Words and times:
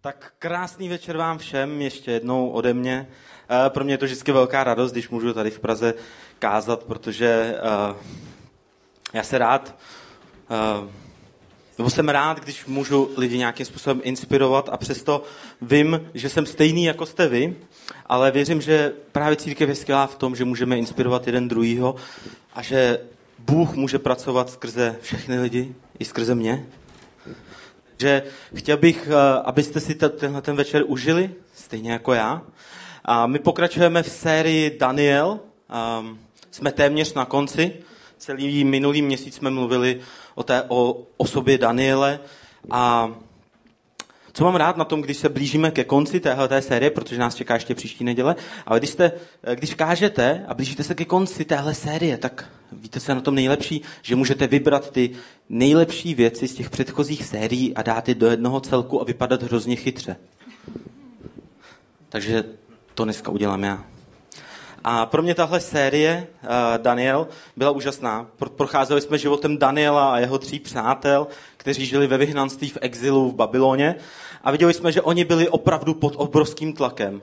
Tak 0.00 0.32
krásný 0.38 0.88
večer 0.88 1.16
vám 1.16 1.38
všem, 1.38 1.82
ještě 1.82 2.10
jednou 2.10 2.50
ode 2.50 2.74
mě. 2.74 3.08
Eh, 3.66 3.70
pro 3.70 3.84
mě 3.84 3.94
je 3.94 3.98
to 3.98 4.04
vždycky 4.04 4.32
velká 4.32 4.64
radost, 4.64 4.92
když 4.92 5.08
můžu 5.08 5.32
tady 5.32 5.50
v 5.50 5.60
Praze 5.60 5.94
kázat, 6.38 6.84
protože 6.84 7.54
uh, 7.90 7.96
já 9.12 9.22
se 9.22 9.38
rád, 9.38 9.74
uh, 10.80 10.90
nebo 11.78 11.90
jsem 11.90 12.08
rád, 12.08 12.40
když 12.40 12.66
můžu 12.66 13.10
lidi 13.16 13.38
nějakým 13.38 13.66
způsobem 13.66 14.00
inspirovat 14.04 14.68
a 14.68 14.76
přesto 14.76 15.22
vím, 15.62 16.10
že 16.14 16.28
jsem 16.28 16.46
stejný, 16.46 16.84
jako 16.84 17.06
jste 17.06 17.28
vy, 17.28 17.56
ale 18.06 18.30
věřím, 18.30 18.60
že 18.60 18.92
právě 19.12 19.36
církev 19.36 19.68
je 19.68 19.74
skvělá 19.74 20.06
v 20.06 20.16
tom, 20.16 20.36
že 20.36 20.44
můžeme 20.44 20.78
inspirovat 20.78 21.26
jeden 21.26 21.48
druhýho 21.48 21.94
a 22.54 22.62
že 22.62 23.00
Bůh 23.38 23.74
může 23.74 23.98
pracovat 23.98 24.50
skrze 24.50 24.96
všechny 25.02 25.40
lidi, 25.40 25.74
i 25.98 26.04
skrze 26.04 26.34
mě 26.34 26.66
že 28.00 28.22
chtěl 28.54 28.76
bych, 28.76 29.08
eh, 29.10 29.42
abyste 29.44 29.80
si 29.80 29.94
tenhle 29.94 30.42
ten 30.42 30.56
večer 30.56 30.84
užili, 30.86 31.30
stejně 31.54 31.92
jako 31.92 32.12
já. 32.12 32.42
A 33.04 33.26
my 33.26 33.38
pokračujeme 33.38 34.02
v 34.02 34.08
sérii 34.08 34.78
Daniel. 34.78 35.40
Um, 36.00 36.18
jsme 36.50 36.72
téměř 36.72 37.14
na 37.14 37.24
konci. 37.24 37.72
Celý 38.18 38.64
minulý 38.64 39.02
měsíc 39.02 39.34
jsme 39.34 39.50
mluvili 39.50 40.00
o 40.34 40.42
té 40.42 40.64
o 40.68 41.02
osobě 41.16 41.58
Daniele. 41.58 42.20
A 42.70 43.10
co 44.38 44.44
mám 44.44 44.56
rád 44.56 44.76
na 44.76 44.84
tom, 44.84 45.02
když 45.02 45.16
se 45.16 45.28
blížíme 45.28 45.70
ke 45.70 45.84
konci 45.84 46.20
téhle 46.20 46.62
série, 46.62 46.90
protože 46.90 47.18
nás 47.18 47.34
čeká 47.34 47.54
ještě 47.54 47.74
příští 47.74 48.04
neděle, 48.04 48.36
ale 48.66 48.78
když, 48.78 48.90
jste, 48.90 49.12
když 49.54 49.74
kážete 49.74 50.44
a 50.48 50.54
blížíte 50.54 50.84
se 50.84 50.94
ke 50.94 51.04
konci 51.04 51.44
téhle 51.44 51.74
série, 51.74 52.18
tak 52.18 52.48
víte, 52.72 53.00
je 53.08 53.14
na 53.14 53.20
tom 53.20 53.34
nejlepší? 53.34 53.82
Že 54.02 54.16
můžete 54.16 54.46
vybrat 54.46 54.90
ty 54.90 55.10
nejlepší 55.48 56.14
věci 56.14 56.48
z 56.48 56.54
těch 56.54 56.70
předchozích 56.70 57.24
sérií 57.24 57.74
a 57.74 57.82
dát 57.82 58.08
je 58.08 58.14
do 58.14 58.26
jednoho 58.26 58.60
celku 58.60 59.00
a 59.00 59.04
vypadat 59.04 59.42
hrozně 59.42 59.76
chytře. 59.76 60.16
Takže 62.08 62.44
to 62.94 63.04
dneska 63.04 63.30
udělám 63.30 63.64
já. 63.64 63.84
A 64.84 65.06
pro 65.06 65.22
mě 65.22 65.34
tahle 65.34 65.60
série, 65.60 66.26
uh, 66.42 66.48
Daniel, 66.82 67.28
byla 67.56 67.70
úžasná. 67.70 68.26
Procházeli 68.56 69.00
jsme 69.00 69.18
životem 69.18 69.58
Daniela 69.58 70.12
a 70.12 70.18
jeho 70.18 70.38
tří 70.38 70.58
přátel, 70.58 71.26
kteří 71.56 71.86
žili 71.86 72.06
ve 72.06 72.18
vyhnanství 72.18 72.68
v 72.68 72.78
exilu 72.80 73.30
v 73.30 73.34
Babyloně 73.34 73.94
a 74.44 74.50
viděli 74.50 74.74
jsme, 74.74 74.92
že 74.92 75.02
oni 75.02 75.24
byli 75.24 75.48
opravdu 75.48 75.94
pod 75.94 76.14
obrovským 76.16 76.72
tlakem. 76.72 77.22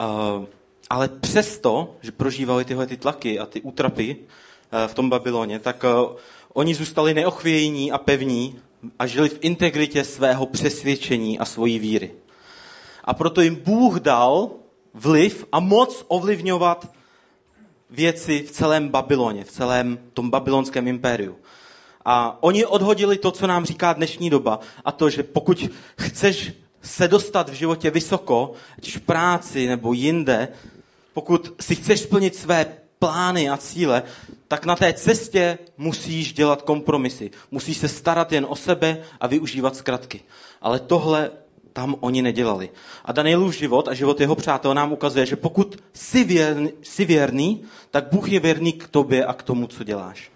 Uh, 0.00 0.44
ale 0.90 1.08
přesto, 1.08 1.96
že 2.00 2.12
prožívali 2.12 2.64
tyhle 2.64 2.86
ty 2.86 2.96
tlaky 2.96 3.38
a 3.38 3.46
ty 3.46 3.60
útrapy 3.60 4.16
uh, 4.16 4.86
v 4.86 4.94
tom 4.94 5.10
Babyloně, 5.10 5.58
tak 5.58 5.84
uh, 5.84 6.16
oni 6.52 6.74
zůstali 6.74 7.14
neochvějní 7.14 7.92
a 7.92 7.98
pevní 7.98 8.58
a 8.98 9.06
žili 9.06 9.28
v 9.28 9.38
integritě 9.40 10.04
svého 10.04 10.46
přesvědčení 10.46 11.38
a 11.38 11.44
svojí 11.44 11.78
víry. 11.78 12.10
A 13.04 13.14
proto 13.14 13.40
jim 13.40 13.54
Bůh 13.54 14.00
dal 14.00 14.50
vliv 14.94 15.44
a 15.52 15.60
moc 15.60 16.04
ovlivňovat 16.08 16.88
věci 17.90 18.42
v 18.42 18.50
celém 18.50 18.88
Babyloně, 18.88 19.44
v 19.44 19.50
celém 19.50 19.98
tom 20.12 20.30
babylonském 20.30 20.88
impériu. 20.88 21.36
A 22.04 22.42
oni 22.42 22.66
odhodili 22.66 23.18
to, 23.18 23.30
co 23.30 23.46
nám 23.46 23.64
říká 23.64 23.92
dnešní 23.92 24.30
doba, 24.30 24.60
a 24.84 24.92
to, 24.92 25.10
že 25.10 25.22
pokud 25.22 25.70
chceš 25.98 26.52
se 26.82 27.08
dostat 27.08 27.48
v 27.48 27.52
životě 27.52 27.90
vysoko, 27.90 28.52
ať 28.78 28.96
v 28.96 29.00
práci 29.00 29.66
nebo 29.66 29.92
jinde, 29.92 30.48
pokud 31.14 31.54
si 31.60 31.74
chceš 31.74 32.00
splnit 32.00 32.36
své 32.36 32.66
plány 32.98 33.50
a 33.50 33.56
cíle, 33.56 34.02
tak 34.48 34.66
na 34.66 34.76
té 34.76 34.92
cestě 34.92 35.58
musíš 35.76 36.32
dělat 36.32 36.62
kompromisy. 36.62 37.30
Musíš 37.50 37.76
se 37.76 37.88
starat 37.88 38.32
jen 38.32 38.46
o 38.48 38.56
sebe 38.56 39.02
a 39.20 39.26
využívat 39.26 39.76
zkratky. 39.76 40.20
Ale 40.60 40.80
tohle 40.80 41.30
tam 41.72 41.96
oni 42.00 42.22
nedělali. 42.22 42.70
A 43.04 43.12
Danielův 43.12 43.54
život 43.54 43.88
a 43.88 43.94
život 43.94 44.20
jeho 44.20 44.34
přátel 44.34 44.74
nám 44.74 44.92
ukazuje, 44.92 45.26
že 45.26 45.36
pokud 45.36 45.76
jsi 45.92 46.24
věrný, 46.24 46.70
jsi 46.82 47.04
věrný, 47.04 47.62
tak 47.90 48.08
Bůh 48.12 48.28
je 48.28 48.40
věrný 48.40 48.72
k 48.72 48.88
tobě 48.88 49.24
a 49.24 49.32
k 49.32 49.42
tomu, 49.42 49.66
co 49.66 49.84
děláš. 49.84 50.30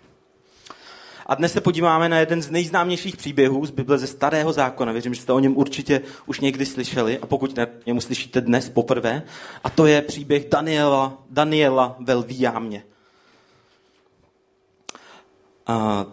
A 1.27 1.34
dnes 1.34 1.53
se 1.53 1.60
podíváme 1.60 2.09
na 2.09 2.19
jeden 2.19 2.43
z 2.43 2.50
nejznámějších 2.50 3.16
příběhů 3.16 3.66
z 3.66 3.71
Bible 3.71 3.99
ze 3.99 4.06
Starého 4.06 4.53
zákona. 4.53 4.93
Věřím, 4.93 5.15
že 5.15 5.21
jste 5.21 5.33
o 5.33 5.38
něm 5.38 5.56
určitě 5.56 6.00
už 6.27 6.41
někdy 6.41 6.66
slyšeli 6.66 7.19
a 7.19 7.27
pokud 7.27 7.56
ne, 7.56 7.66
němu 7.87 8.00
slyšíte 8.00 8.41
dnes 8.41 8.69
poprvé. 8.69 9.22
A 9.65 9.71
to 9.71 9.87
je 9.87 10.03
příběh 10.03 10.49
Daniela, 10.49 11.19
Daniela 11.31 11.97
ve 11.99 12.15
Lvíjámě. 12.15 12.83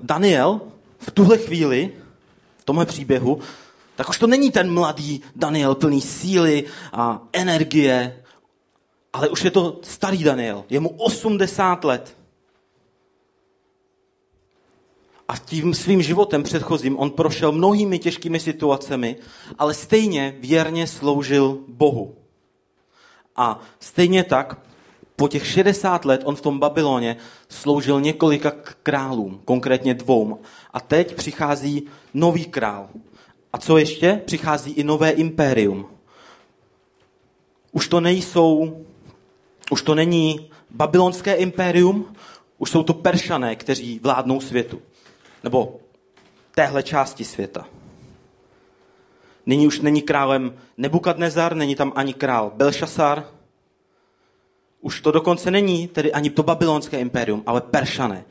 Daniel 0.01 0.61
v 0.97 1.11
tuhle 1.11 1.37
chvíli, 1.37 1.91
v 2.57 2.65
tomhle 2.65 2.85
příběhu, 2.85 3.39
tak 3.95 4.09
už 4.09 4.19
to 4.19 4.27
není 4.27 4.51
ten 4.51 4.73
mladý 4.73 5.21
Daniel 5.35 5.75
plný 5.75 6.01
síly 6.01 6.63
a 6.93 7.21
energie, 7.33 8.23
ale 9.13 9.29
už 9.29 9.43
je 9.43 9.51
to 9.51 9.79
starý 9.83 10.23
Daniel. 10.23 10.65
Je 10.69 10.79
mu 10.79 10.89
80 10.89 11.83
let. 11.83 12.17
A 15.27 15.37
tím 15.37 15.73
svým 15.73 16.01
životem 16.01 16.43
předchozím 16.43 16.99
on 16.99 17.11
prošel 17.11 17.51
mnohými 17.51 17.99
těžkými 17.99 18.39
situacemi, 18.39 19.15
ale 19.59 19.73
stejně 19.73 20.35
věrně 20.39 20.87
sloužil 20.87 21.57
Bohu. 21.67 22.15
A 23.35 23.59
stejně 23.79 24.23
tak 24.23 24.59
po 25.15 25.27
těch 25.27 25.47
60 25.47 26.05
let 26.05 26.21
on 26.25 26.35
v 26.35 26.41
tom 26.41 26.59
Babyloně 26.59 27.17
sloužil 27.49 28.01
několika 28.01 28.51
králům, 28.83 29.41
konkrétně 29.45 29.93
dvou. 29.93 30.39
A 30.73 30.79
teď 30.79 31.15
přichází 31.15 31.83
nový 32.13 32.45
král. 32.45 32.89
A 33.53 33.57
co 33.57 33.77
ještě? 33.77 34.21
Přichází 34.25 34.71
i 34.71 34.83
nové 34.83 35.09
impérium. 35.11 35.89
Už 37.71 37.87
to 37.87 37.99
nejsou, 37.99 38.77
už 39.71 39.81
to 39.81 39.95
není 39.95 40.49
babylonské 40.69 41.35
impérium, 41.35 42.15
už 42.57 42.69
jsou 42.69 42.83
to 42.83 42.93
peršané, 42.93 43.55
kteří 43.55 43.99
vládnou 43.99 44.41
světu 44.41 44.81
nebo 45.43 45.79
téhle 46.55 46.83
části 46.83 47.23
světa. 47.23 47.67
Nyní 49.45 49.67
už 49.67 49.79
není 49.79 50.01
králem 50.01 50.53
Nebukadnezar, 50.77 51.55
není 51.55 51.75
tam 51.75 51.91
ani 51.95 52.13
král 52.13 52.51
Belšasar. 52.55 53.27
Už 54.81 55.01
to 55.01 55.11
dokonce 55.11 55.51
není 55.51 55.87
tedy 55.87 56.11
ani 56.11 56.29
to 56.29 56.43
babylonské 56.43 56.99
impérium, 56.99 57.43
ale 57.45 57.61
Peršané. 57.61 58.25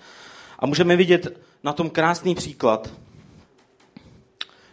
A 0.59 0.67
můžeme 0.67 0.97
vidět 0.97 1.41
na 1.63 1.73
tom 1.73 1.91
krásný 1.91 2.35
příklad, 2.35 2.91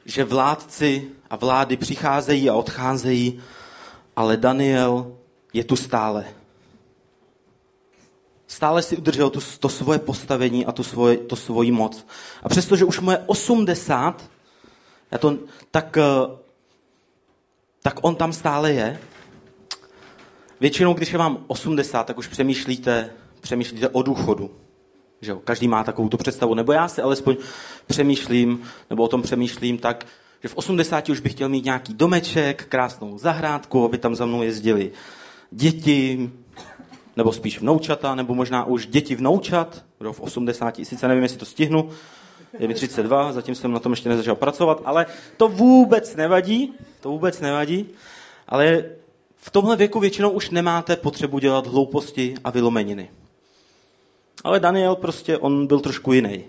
že 0.09 0.24
vládci 0.24 1.09
a 1.30 1.36
vlády 1.36 1.78
přicházejí 1.78 2.50
a 2.50 2.56
odcházejí, 2.56 3.42
ale 4.16 4.38
Daniel 4.38 5.18
je 5.53 5.64
tu 5.64 5.75
stále 5.75 6.25
stále 8.50 8.81
si 8.81 8.98
udržel 8.98 9.30
to, 9.30 9.40
to 9.59 9.69
svoje 9.69 10.00
postavení 10.00 10.66
a 10.66 10.72
tu 10.72 10.84
svoje, 10.84 11.18
to 11.18 11.36
svoji 11.36 11.72
moc. 11.72 12.08
A 12.44 12.50
přestože 12.50 12.86
už 12.86 13.00
mu 13.00 13.12
je 13.12 13.18
80, 13.25 14.30
já 15.12 15.18
to, 15.18 15.38
tak, 15.72 15.98
eh, 15.98 16.38
tak 17.81 18.00
on 18.02 18.16
tam 18.16 18.34
stále 18.34 18.72
je. 18.74 19.00
Většinou, 20.59 20.94
když 20.94 21.12
je 21.12 21.18
vám 21.18 21.44
80, 21.48 22.03
tak 22.03 22.18
už 22.18 22.28
přemýšlíte, 22.28 23.09
přemýšlíte 23.42 23.90
o 23.90 24.02
důchodu. 24.02 24.52
Že 25.22 25.31
jo? 25.31 25.41
Každý 25.44 25.68
má 25.68 25.84
takovou 25.84 26.09
tu 26.09 26.18
představu. 26.18 26.53
Nebo 26.53 26.72
já 26.72 26.88
si 26.88 27.02
alespoň 27.02 27.35
přemýšlím, 27.88 28.63
nebo 28.90 29.03
o 29.03 29.07
tom 29.07 29.22
přemýšlím 29.22 29.78
tak, 29.78 30.06
že 30.44 30.50
v 30.50 30.57
80 30.57 31.09
už 31.09 31.19
bych 31.19 31.31
chtěl 31.31 31.50
mít 31.50 31.66
nějaký 31.66 31.94
domeček, 31.94 32.66
krásnou 32.69 33.18
zahrádku, 33.18 33.85
aby 33.85 33.97
tam 33.97 34.16
za 34.16 34.25
mnou 34.25 34.41
jezdili 34.44 34.91
děti, 35.52 36.31
nebo 37.18 37.31
spíš 37.34 37.59
vnoučata, 37.59 38.16
nebo 38.16 38.35
možná 38.35 38.66
už 38.66 38.88
děti 38.88 39.16
vnoučat, 39.16 39.85
kdo 39.97 40.13
v 40.13 40.19
80, 40.19 40.75
sice 40.84 41.07
nevím, 41.07 41.24
jestli 41.24 41.38
to 41.38 41.46
stihnu, 41.46 41.90
je 42.59 42.68
mi 42.68 42.74
32, 42.74 43.31
zatím 43.31 43.56
jsem 43.56 43.72
na 43.72 43.80
tom 43.80 43.91
ještě 43.91 44.09
nezačal 44.09 44.36
pracovat, 44.36 44.81
ale 44.86 45.06
to 45.38 45.47
vůbec 45.47 46.15
nevadí, 46.15 46.74
to 47.01 47.10
vůbec 47.10 47.42
nevadí, 47.42 47.86
ale 48.48 48.86
v 49.36 49.51
tomhle 49.51 49.75
věku 49.75 50.00
většinou 50.00 50.30
už 50.30 50.50
nemáte 50.50 50.95
potřebu 50.95 51.39
dělat 51.39 51.68
hlouposti 51.68 52.36
a 52.44 52.50
vylomeniny. 52.50 53.10
Ale 54.44 54.59
Daniel 54.59 54.95
prostě, 54.95 55.38
on 55.38 55.68
byl 55.68 55.80
trošku 55.80 56.13
jiný. 56.13 56.44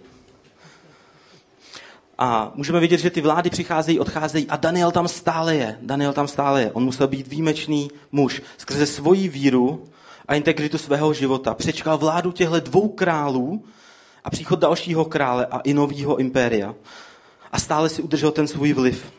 A 2.19 2.53
můžeme 2.55 2.81
vidět, 2.81 2.99
že 2.99 3.11
ty 3.11 3.21
vlády 3.21 3.51
přicházejí, 3.51 4.01
odcházejí 4.01 4.47
a 4.49 4.57
Daniel 4.57 4.91
tam 4.91 5.09
stále 5.09 5.57
je. 5.57 5.79
Daniel 5.83 6.13
tam 6.13 6.29
stále 6.29 6.63
je. 6.63 6.73
On 6.73 6.85
musel 6.85 7.09
být 7.09 7.29
výjimečný 7.29 7.91
muž. 8.13 8.43
Skrze 8.59 8.87
svoji 8.87 9.29
víru 9.29 9.85
a 10.29 10.35
integritu 10.35 10.79
svého 10.79 11.15
života. 11.15 11.55
Přečkal 11.55 11.99
vládu 11.99 12.33
těchto 12.33 12.61
dvou 12.61 12.89
králů 12.89 13.65
a 14.25 14.31
příchod 14.31 14.59
dalšího 14.59 15.05
krále 15.05 15.47
a 15.47 15.59
i 15.59 15.75
nového 15.75 16.17
impéria. 16.17 16.75
A 17.53 17.59
stále 17.59 17.89
si 17.89 18.03
udržel 18.03 18.31
ten 18.31 18.49
svůj 18.49 18.73
vliv. 18.73 19.13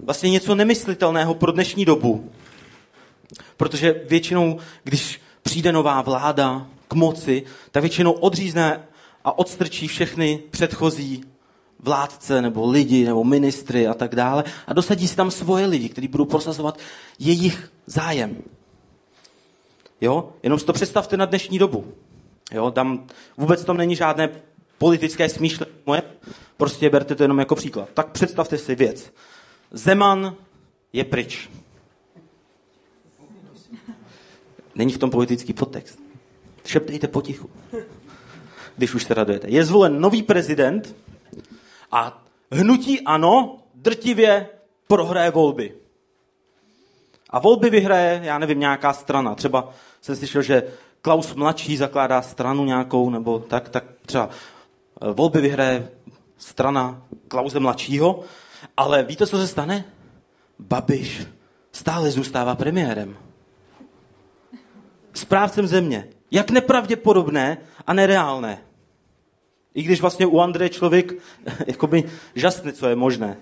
Vlastně 0.00 0.30
něco 0.30 0.54
nemyslitelného 0.54 1.34
pro 1.34 1.52
dnešní 1.52 1.84
dobu. 1.84 2.30
Protože 3.56 4.02
většinou, 4.08 4.58
když 4.82 5.20
přijde 5.42 5.72
nová 5.72 6.02
vláda 6.02 6.66
moci, 6.94 7.42
tak 7.70 7.82
většinou 7.82 8.12
odřízne 8.12 8.86
a 9.24 9.38
odstrčí 9.38 9.88
všechny 9.88 10.42
předchozí 10.50 11.24
vládce 11.78 12.42
nebo 12.42 12.70
lidi 12.70 13.04
nebo 13.04 13.24
ministry 13.24 13.86
a 13.86 13.94
tak 13.94 14.14
dále 14.14 14.44
a 14.66 14.72
dosadí 14.72 15.08
si 15.08 15.16
tam 15.16 15.30
svoje 15.30 15.66
lidi, 15.66 15.88
kteří 15.88 16.08
budou 16.08 16.24
prosazovat 16.24 16.78
jejich 17.18 17.72
zájem. 17.86 18.42
Jo? 20.00 20.32
Jenom 20.42 20.58
si 20.58 20.66
to 20.66 20.72
představte 20.72 21.16
na 21.16 21.24
dnešní 21.24 21.58
dobu. 21.58 21.94
Jo? 22.52 22.70
Tam 22.70 23.06
vůbec 23.36 23.64
tam 23.64 23.76
není 23.76 23.96
žádné 23.96 24.28
politické 24.78 25.28
smýšlení 25.28 25.72
moje, 25.86 26.02
prostě 26.56 26.90
berte 26.90 27.14
to 27.14 27.22
jenom 27.22 27.38
jako 27.38 27.54
příklad. 27.54 27.88
Tak 27.94 28.10
představte 28.10 28.58
si 28.58 28.74
věc. 28.74 29.12
Zeman 29.70 30.36
je 30.92 31.04
pryč. 31.04 31.50
Není 34.74 34.92
v 34.92 34.98
tom 34.98 35.10
politický 35.10 35.52
podtext. 35.52 36.03
Šeptejte 36.66 37.08
potichu, 37.08 37.50
když 38.76 38.94
už 38.94 39.04
se 39.04 39.14
radujete. 39.14 39.48
Je 39.48 39.64
zvolen 39.64 40.00
nový 40.00 40.22
prezident 40.22 40.96
a 41.92 42.24
hnutí 42.50 43.00
ano 43.00 43.58
drtivě 43.74 44.48
prohraje 44.86 45.30
volby. 45.30 45.74
A 47.30 47.38
volby 47.38 47.70
vyhraje, 47.70 48.20
já 48.24 48.38
nevím, 48.38 48.60
nějaká 48.60 48.92
strana. 48.92 49.34
Třeba 49.34 49.68
jsem 50.00 50.16
slyšel, 50.16 50.42
že 50.42 50.62
Klaus 51.02 51.34
mladší 51.34 51.76
zakládá 51.76 52.22
stranu 52.22 52.64
nějakou, 52.64 53.10
nebo 53.10 53.38
tak, 53.38 53.68
tak 53.68 53.84
třeba 54.06 54.30
eh, 55.02 55.12
volby 55.12 55.40
vyhraje 55.40 55.88
strana 56.38 57.02
Klause 57.28 57.60
mladšího, 57.60 58.20
ale 58.76 59.02
víte, 59.02 59.26
co 59.26 59.38
se 59.38 59.48
stane? 59.48 59.84
Babiš 60.58 61.26
stále 61.72 62.10
zůstává 62.10 62.54
premiérem. 62.54 63.16
Správcem 65.14 65.66
země. 65.66 66.08
Jak 66.30 66.50
nepravděpodobné 66.50 67.58
a 67.86 67.92
nereálné. 67.92 68.58
I 69.74 69.82
když 69.82 70.00
vlastně 70.00 70.26
u 70.26 70.38
Andreje 70.38 70.68
člověk 70.68 71.12
jakoby 71.66 72.04
žasne, 72.34 72.72
co 72.72 72.88
je 72.88 72.96
možné. 72.96 73.36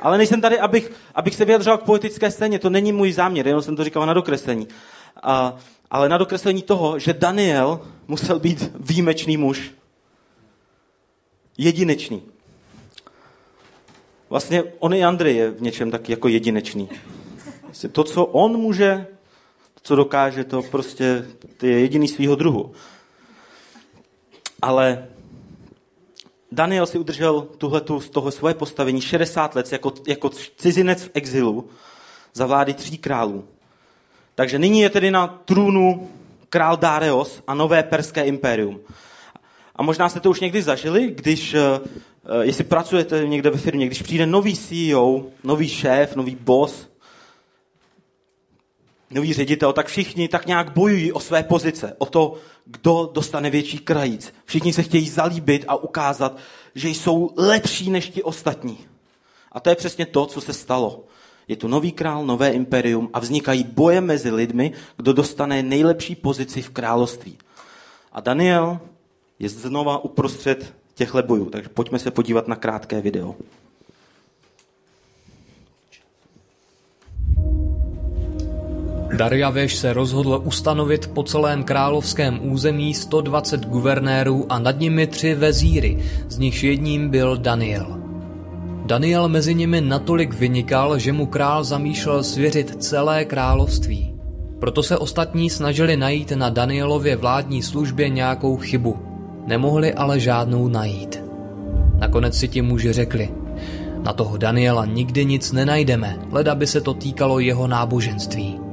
Ale 0.00 0.18
nejsem 0.18 0.40
tady, 0.40 0.58
abych, 0.58 0.92
abych 1.14 1.34
se 1.34 1.44
vyjadřoval 1.44 1.78
k 1.78 1.84
politické 1.84 2.30
scéně. 2.30 2.58
To 2.58 2.70
není 2.70 2.92
můj 2.92 3.12
záměr, 3.12 3.46
jenom 3.46 3.62
jsem 3.62 3.76
to 3.76 3.84
říkal 3.84 4.06
na 4.06 4.14
dokreslení. 4.14 4.68
A, 5.22 5.56
ale 5.90 6.08
na 6.08 6.18
dokreslení 6.18 6.62
toho, 6.62 6.98
že 6.98 7.12
Daniel 7.12 7.80
musel 8.08 8.38
být 8.40 8.70
výjimečný 8.80 9.36
muž. 9.36 9.70
Jedinečný. 11.58 12.22
Vlastně 14.30 14.64
on 14.78 14.94
i 14.94 15.04
Andrej 15.04 15.36
je 15.36 15.50
v 15.50 15.62
něčem 15.62 15.90
tak 15.90 16.08
jako 16.08 16.28
jedinečný. 16.28 16.88
To, 17.92 18.04
co 18.04 18.24
on 18.24 18.56
může, 18.56 19.06
co 19.84 19.96
dokáže, 19.96 20.44
to 20.44 20.62
prostě 20.62 21.26
to 21.56 21.66
je 21.66 21.80
jediný 21.80 22.08
svýho 22.08 22.34
druhu. 22.34 22.72
Ale 24.62 25.08
Daniel 26.52 26.86
si 26.86 26.98
udržel 26.98 27.40
tuhletu, 27.58 28.00
z 28.00 28.10
toho 28.10 28.30
svoje 28.30 28.54
postavení 28.54 29.00
60 29.00 29.54
let 29.54 29.72
jako, 29.72 29.92
jako 30.06 30.30
cizinec 30.56 31.02
v 31.02 31.10
exilu 31.14 31.68
za 32.34 32.46
vlády 32.46 32.74
tří 32.74 32.98
králů. 32.98 33.44
Takže 34.34 34.58
nyní 34.58 34.80
je 34.80 34.90
tedy 34.90 35.10
na 35.10 35.26
trůnu 35.26 36.10
král 36.48 36.76
Dareos 36.76 37.42
a 37.46 37.54
nové 37.54 37.82
perské 37.82 38.24
impérium. 38.24 38.80
A 39.76 39.82
možná 39.82 40.08
jste 40.08 40.20
to 40.20 40.30
už 40.30 40.40
někdy 40.40 40.62
zažili, 40.62 41.14
když, 41.14 41.54
eh, 41.54 41.60
eh, 41.60 42.44
jestli 42.44 42.64
pracujete 42.64 43.26
někde 43.26 43.50
ve 43.50 43.58
firmě, 43.58 43.86
když 43.86 44.02
přijde 44.02 44.26
nový 44.26 44.56
CEO, 44.56 45.24
nový 45.44 45.68
šéf, 45.68 46.16
nový 46.16 46.36
boss, 46.40 46.86
nový 49.10 49.32
ředitel, 49.32 49.72
tak 49.72 49.86
všichni 49.86 50.28
tak 50.28 50.46
nějak 50.46 50.72
bojují 50.72 51.12
o 51.12 51.20
své 51.20 51.42
pozice, 51.42 51.96
o 51.98 52.06
to, 52.06 52.34
kdo 52.66 53.10
dostane 53.14 53.50
větší 53.50 53.78
krajíc. 53.78 54.34
Všichni 54.44 54.72
se 54.72 54.82
chtějí 54.82 55.08
zalíbit 55.08 55.64
a 55.68 55.76
ukázat, 55.76 56.36
že 56.74 56.88
jsou 56.88 57.30
lepší 57.36 57.90
než 57.90 58.08
ti 58.08 58.22
ostatní. 58.22 58.78
A 59.52 59.60
to 59.60 59.70
je 59.70 59.76
přesně 59.76 60.06
to, 60.06 60.26
co 60.26 60.40
se 60.40 60.52
stalo. 60.52 61.04
Je 61.48 61.56
tu 61.56 61.68
nový 61.68 61.92
král, 61.92 62.26
nové 62.26 62.50
imperium 62.50 63.10
a 63.12 63.18
vznikají 63.18 63.64
boje 63.64 64.00
mezi 64.00 64.30
lidmi, 64.30 64.72
kdo 64.96 65.12
dostane 65.12 65.62
nejlepší 65.62 66.14
pozici 66.14 66.62
v 66.62 66.70
království. 66.70 67.38
A 68.12 68.20
Daniel 68.20 68.78
je 69.38 69.48
znova 69.48 70.04
uprostřed 70.04 70.74
těchto 70.94 71.22
bojů, 71.22 71.50
takže 71.50 71.68
pojďme 71.68 71.98
se 71.98 72.10
podívat 72.10 72.48
na 72.48 72.56
krátké 72.56 73.00
video. 73.00 73.34
Darjaveš 79.16 79.76
se 79.76 79.92
rozhodl 79.92 80.40
ustanovit 80.44 81.06
po 81.06 81.22
celém 81.22 81.64
královském 81.64 82.38
území 82.42 82.94
120 82.94 83.66
guvernérů 83.66 84.46
a 84.48 84.58
nad 84.58 84.80
nimi 84.80 85.06
tři 85.06 85.34
vezíry, 85.34 85.98
z 86.28 86.38
nichž 86.38 86.62
jedním 86.62 87.08
byl 87.08 87.36
Daniel. 87.36 87.98
Daniel 88.86 89.28
mezi 89.28 89.54
nimi 89.54 89.80
natolik 89.80 90.34
vynikal, 90.34 90.98
že 90.98 91.12
mu 91.12 91.26
král 91.26 91.64
zamýšlel 91.64 92.22
svěřit 92.22 92.82
celé 92.82 93.24
království. 93.24 94.14
Proto 94.60 94.82
se 94.82 94.98
ostatní 94.98 95.50
snažili 95.50 95.96
najít 95.96 96.32
na 96.32 96.50
Danielově 96.50 97.16
vládní 97.16 97.62
službě 97.62 98.08
nějakou 98.08 98.56
chybu. 98.56 98.98
Nemohli 99.46 99.94
ale 99.94 100.20
žádnou 100.20 100.68
najít. 100.68 101.22
Nakonec 101.98 102.38
si 102.38 102.48
ti 102.48 102.62
muži 102.62 102.92
řekli, 102.92 103.28
na 104.02 104.12
toho 104.12 104.36
Daniela 104.36 104.86
nikdy 104.86 105.24
nic 105.24 105.52
nenajdeme, 105.52 106.18
leda 106.30 106.54
by 106.54 106.66
se 106.66 106.80
to 106.80 106.94
týkalo 106.94 107.38
jeho 107.38 107.66
náboženství. 107.66 108.63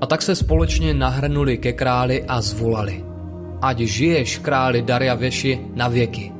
A 0.00 0.06
tak 0.06 0.22
se 0.22 0.34
společně 0.34 0.94
nahrnuli 0.94 1.58
ke 1.58 1.72
králi 1.72 2.24
a 2.24 2.40
zvolali. 2.40 3.04
Ať 3.62 3.78
žiješ 3.78 4.38
králi 4.38 4.82
Darjaveši 4.82 5.60
na 5.74 5.88
věky. 5.88 6.32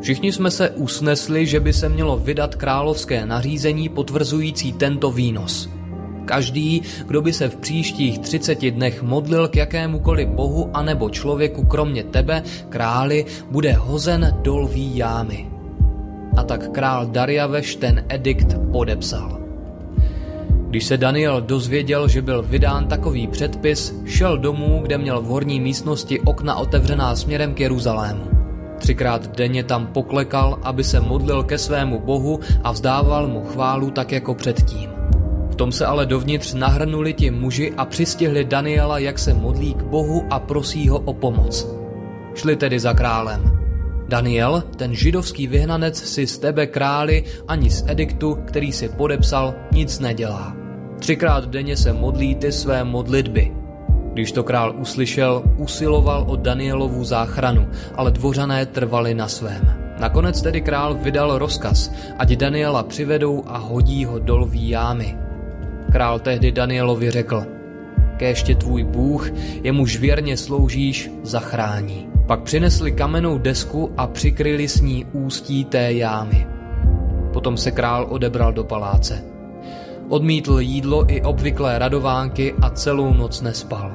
Všichni 0.00 0.32
jsme 0.32 0.50
se 0.50 0.70
usnesli, 0.70 1.46
že 1.46 1.60
by 1.60 1.72
se 1.72 1.88
mělo 1.88 2.16
vydat 2.16 2.54
královské 2.54 3.26
nařízení 3.26 3.88
potvrzující 3.88 4.72
tento 4.72 5.10
výnos. 5.10 5.68
Každý, 6.24 6.82
kdo 7.06 7.22
by 7.22 7.32
se 7.32 7.48
v 7.48 7.56
příštích 7.56 8.18
30 8.18 8.70
dnech 8.70 9.02
modlil 9.02 9.48
k 9.48 9.56
jakémukoliv 9.56 10.28
bohu 10.28 10.70
anebo 10.74 11.10
člověku 11.10 11.66
kromě 11.66 12.04
tebe, 12.04 12.42
králi, 12.68 13.26
bude 13.50 13.72
hozen 13.72 14.36
do 14.42 14.56
lví 14.56 14.96
jámy. 14.96 15.46
A 16.36 16.42
tak 16.42 16.72
král 16.72 17.06
Dariaveš 17.06 17.76
ten 17.76 18.04
edikt 18.08 18.56
podepsal. 18.72 19.45
Když 20.76 20.86
se 20.86 20.96
Daniel 20.96 21.40
dozvěděl, 21.40 22.08
že 22.08 22.22
byl 22.22 22.42
vydán 22.42 22.86
takový 22.86 23.26
předpis, 23.26 23.94
šel 24.04 24.38
domů, 24.38 24.80
kde 24.82 24.98
měl 24.98 25.20
v 25.20 25.24
horní 25.24 25.60
místnosti 25.60 26.20
okna 26.20 26.56
otevřená 26.56 27.16
směrem 27.16 27.54
k 27.54 27.60
Jeruzalému. 27.60 28.24
Třikrát 28.78 29.36
denně 29.36 29.64
tam 29.64 29.86
poklekal, 29.86 30.58
aby 30.62 30.84
se 30.84 31.00
modlil 31.00 31.42
ke 31.42 31.58
svému 31.58 32.00
bohu 32.00 32.40
a 32.64 32.72
vzdával 32.72 33.28
mu 33.28 33.44
chválu 33.44 33.90
tak 33.90 34.12
jako 34.12 34.34
předtím. 34.34 34.90
V 35.50 35.54
tom 35.54 35.72
se 35.72 35.86
ale 35.86 36.06
dovnitř 36.06 36.54
nahrnuli 36.54 37.12
ti 37.12 37.30
muži 37.30 37.72
a 37.76 37.84
přistihli 37.84 38.44
Daniela, 38.44 38.98
jak 38.98 39.18
se 39.18 39.34
modlí 39.34 39.74
k 39.74 39.82
bohu 39.82 40.24
a 40.30 40.38
prosí 40.40 40.88
ho 40.88 40.98
o 40.98 41.14
pomoc. 41.14 41.66
Šli 42.34 42.56
tedy 42.56 42.80
za 42.80 42.92
králem. 42.92 43.58
Daniel, 44.08 44.62
ten 44.76 44.94
židovský 44.94 45.46
vyhnanec, 45.46 45.96
si 46.04 46.26
z 46.26 46.38
tebe 46.38 46.66
králi 46.66 47.24
ani 47.48 47.70
z 47.70 47.84
ediktu, 47.88 48.38
který 48.44 48.72
si 48.72 48.88
podepsal, 48.88 49.54
nic 49.72 49.98
nedělá. 49.98 50.65
Třikrát 50.98 51.44
denně 51.44 51.76
se 51.76 51.92
modlí 51.92 52.34
ty 52.34 52.52
své 52.52 52.84
modlitby. 52.84 53.52
Když 54.12 54.32
to 54.32 54.44
král 54.44 54.74
uslyšel, 54.76 55.42
usiloval 55.56 56.24
o 56.28 56.36
Danielovu 56.36 57.04
záchranu, 57.04 57.68
ale 57.94 58.10
dvořané 58.10 58.66
trvali 58.66 59.14
na 59.14 59.28
svém. 59.28 59.86
Nakonec 60.00 60.42
tedy 60.42 60.60
král 60.60 60.94
vydal 60.94 61.38
rozkaz, 61.38 61.92
ať 62.18 62.32
Daniela 62.32 62.82
přivedou 62.82 63.44
a 63.46 63.58
hodí 63.58 64.04
ho 64.04 64.18
do 64.18 64.36
lví 64.36 64.68
jámy. 64.68 65.16
Král 65.92 66.18
tehdy 66.18 66.52
Danielovi 66.52 67.10
řekl, 67.10 67.44
kéště 68.16 68.54
tvůj 68.54 68.84
Bůh, 68.84 69.30
jemuž 69.62 69.98
věrně 69.98 70.36
sloužíš, 70.36 71.10
zachrání. 71.22 72.08
Pak 72.26 72.42
přinesli 72.42 72.92
kamennou 72.92 73.38
desku 73.38 73.92
a 73.96 74.06
přikryli 74.06 74.68
s 74.68 74.80
ní 74.80 75.04
ústí 75.12 75.64
té 75.64 75.92
jámy. 75.92 76.46
Potom 77.32 77.56
se 77.56 77.70
král 77.70 78.06
odebral 78.08 78.52
do 78.52 78.64
paláce. 78.64 79.35
Odmítl 80.08 80.60
jídlo 80.60 81.10
i 81.10 81.22
obvyklé 81.22 81.78
radovánky 81.78 82.54
a 82.62 82.70
celou 82.70 83.14
noc 83.14 83.40
nespal. 83.40 83.92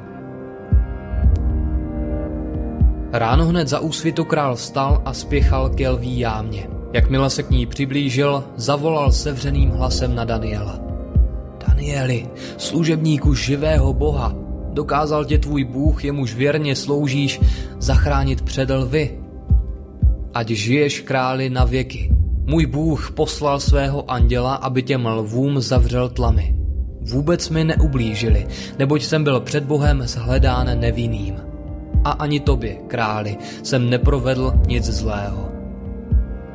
Ráno 3.12 3.46
hned 3.46 3.68
za 3.68 3.80
úsvitu 3.80 4.26
král 4.26 4.56
vstal 4.56 5.02
a 5.06 5.14
spěchal 5.14 5.70
k 5.70 5.80
jelví 5.80 6.20
jámě. 6.20 6.68
Jakmile 6.94 7.30
se 7.30 7.44
k 7.44 7.50
ní 7.50 7.66
přiblížil, 7.66 8.44
zavolal 8.56 9.12
sevřeným 9.12 9.70
hlasem 9.70 10.16
na 10.16 10.26
Daniela. 10.26 10.80
Danieli, 11.68 12.28
služebníku 12.58 13.34
živého 13.34 13.94
boha, 13.94 14.42
Dokázal 14.74 15.26
tě 15.26 15.38
tvůj 15.38 15.64
Bůh, 15.64 16.06
jemuž 16.06 16.36
věrně 16.36 16.76
sloužíš, 16.76 17.42
zachránit 17.80 18.42
před 18.42 18.70
lvy. 18.70 19.20
Ať 20.34 20.48
žiješ 20.50 21.02
králi 21.02 21.50
na 21.50 21.66
věky. 21.66 22.21
Můj 22.46 22.66
Bůh 22.66 23.12
poslal 23.12 23.60
svého 23.60 24.12
anděla, 24.12 24.56
aby 24.56 24.84
těm 24.84 25.06
lvům 25.06 25.62
zavřel 25.62 26.10
tlamy. 26.10 26.56
Vůbec 27.02 27.50
mi 27.50 27.64
neublížili, 27.64 28.48
neboť 28.80 29.04
jsem 29.04 29.24
byl 29.24 29.40
před 29.40 29.64
Bohem 29.64 30.02
zhledán 30.08 30.80
nevinným. 30.80 31.36
A 32.04 32.12
ani 32.12 32.40
tobě, 32.40 32.76
králi, 32.88 33.38
jsem 33.64 33.90
neprovedl 33.90 34.54
nic 34.68 34.86
zlého. 34.86 35.50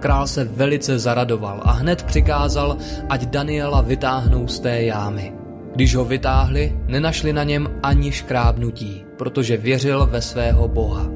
Král 0.01 0.27
se 0.27 0.45
velice 0.45 0.99
zaradoval 0.99 1.61
a 1.65 1.73
hned 1.73 2.03
přikázal, 2.03 2.77
ať 3.09 3.27
Daniela 3.27 3.81
vytáhnou 3.81 4.49
z 4.49 4.61
té 4.61 4.83
jámy. 4.83 5.33
Když 5.75 5.95
ho 5.95 6.05
vytáhli, 6.05 6.79
nenašli 6.87 7.33
na 7.33 7.45
něm 7.45 7.69
ani 7.83 8.13
škrábnutí, 8.13 9.05
protože 9.17 9.57
věřil 9.57 10.07
ve 10.07 10.23
svého 10.23 10.69
boha. 10.69 11.16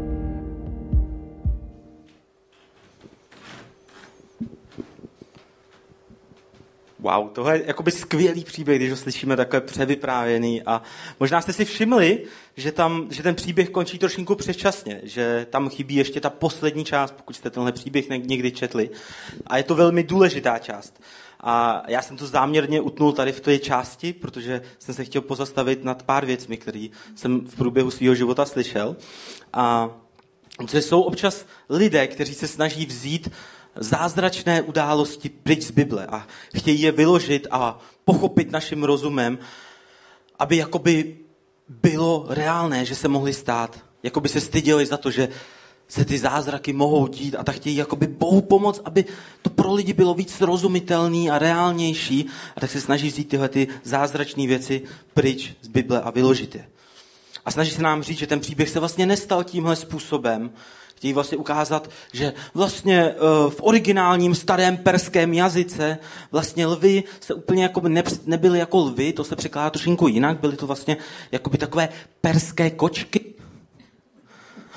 Wow, 7.01 7.29
tohle 7.31 7.57
je 7.59 7.65
jakoby 7.67 7.91
skvělý 7.91 8.45
příběh, 8.45 8.79
když 8.79 8.91
ho 8.91 8.97
slyšíme 8.97 9.37
takhle 9.37 9.61
převyprávěný 9.61 10.63
a 10.63 10.83
možná 11.21 11.41
jste 11.41 11.53
si 11.53 11.65
všimli, 11.65 12.23
že, 12.57 12.73
tam, 12.73 13.07
že 13.11 13.23
ten 13.23 13.35
příběh 13.35 13.71
končí 13.71 13.99
trošinku 13.99 14.35
předčasně, 14.35 15.01
že 15.03 15.47
tam 15.51 15.69
chybí 15.69 15.95
ještě 15.95 16.21
ta 16.21 16.31
poslední 16.31 16.85
část, 16.85 17.15
pokud 17.15 17.37
jste 17.37 17.51
tenhle 17.51 17.73
příběh 17.73 18.09
někdy 18.09 18.53
četli. 18.53 18.91
A 19.47 19.57
je 19.57 19.63
to 19.63 19.75
velmi 19.75 20.03
důležitá 20.03 20.59
část. 20.59 21.03
A 21.41 21.83
já 21.89 22.03
jsem 22.03 22.17
to 22.17 22.27
záměrně 22.27 22.81
utnul 22.81 23.13
tady 23.13 23.33
v 23.33 23.41
té 23.41 23.59
části, 23.59 24.13
protože 24.13 24.63
jsem 24.79 24.95
se 24.95 25.05
chtěl 25.05 25.23
pozastavit 25.23 25.85
nad 25.85 26.03
pár 26.03 26.27
věcmi, 26.27 26.57
které 26.57 26.89
jsem 27.15 27.41
v 27.41 27.57
průběhu 27.57 27.91
svého 27.91 28.15
života 28.15 28.45
slyšel. 28.45 28.97
A 29.53 29.91
to 30.71 30.79
jsou 30.79 31.01
občas 31.03 31.47
lidé, 31.69 32.07
kteří 32.07 32.35
se 32.35 32.49
snaží 32.49 32.87
vzít 32.87 33.29
zázračné 33.77 34.63
události 34.63 35.29
pryč 35.29 35.63
z 35.63 35.71
Bible 35.71 36.07
a 36.07 36.27
chtějí 36.57 36.81
je 36.81 36.93
vyložit 36.93 37.47
a 37.51 37.79
pochopit 38.05 38.51
naším 38.51 38.85
rozumem, 38.85 39.39
aby 40.39 40.57
jakoby 40.57 41.17
bylo 41.69 42.27
reálné, 42.29 42.85
že 42.85 42.95
se 42.95 43.09
mohly 43.09 43.33
stát. 43.33 43.79
Jakoby 44.03 44.29
se 44.29 44.41
styděli 44.41 44.87
za 44.87 44.97
to, 44.97 45.11
že 45.11 45.29
se 45.89 46.05
ty 46.05 46.19
zázraky 46.19 46.73
mohou 46.73 47.07
dít 47.07 47.35
a 47.35 47.45
tak 47.45 47.57
chtějí 47.57 47.77
jakoby 47.77 48.07
Bohu 48.07 48.41
pomoct, 48.41 48.81
aby 48.85 49.05
to 49.43 49.51
pro 49.51 49.75
lidi 49.75 49.93
bylo 49.93 50.15
víc 50.15 50.35
srozumitelný 50.35 51.31
a 51.31 51.39
reálnější 51.39 52.27
a 52.57 52.61
tak 52.61 52.71
se 52.71 52.81
snaží 52.81 53.09
vzít 53.09 53.29
tyhle 53.29 53.49
ty 53.49 53.69
zázračné 53.83 54.47
věci 54.47 54.83
pryč 55.15 55.53
z 55.63 55.69
Bible 55.69 56.01
a 56.01 56.11
vyložit 56.11 56.55
je. 56.55 56.69
A 57.45 57.51
snaží 57.51 57.71
se 57.71 57.83
nám 57.83 58.03
říct, 58.03 58.19
že 58.19 58.27
ten 58.27 58.41
příběh 58.41 58.69
se 58.69 58.79
vlastně 58.79 59.07
nestal 59.07 59.45
tímhle 59.45 59.77
způsobem, 59.77 60.51
Chtějí 61.01 61.13
vlastně 61.13 61.39
ukázat, 61.39 61.91
že 62.13 62.33
vlastně 62.55 63.01
eh, 63.01 63.17
v 63.51 63.57
originálním 63.61 64.35
starém 64.35 64.77
perském 64.77 65.35
jazyce 65.35 65.99
vlastně 66.33 66.67
lvy 66.67 67.05
se 67.21 67.35
úplně 67.35 67.63
jako 67.63 67.89
ne, 67.89 68.03
nebyly 68.27 68.59
jako 68.59 68.79
lvy, 68.79 69.13
to 69.13 69.25
se 69.25 69.37
překládá 69.37 69.71
trošinku 69.71 70.09
jinak, 70.09 70.41
byly 70.41 70.57
to 70.57 70.67
vlastně 70.67 70.97
jakoby 71.33 71.59
takové 71.59 71.89
perské 72.21 72.71
kočky. 72.71 73.25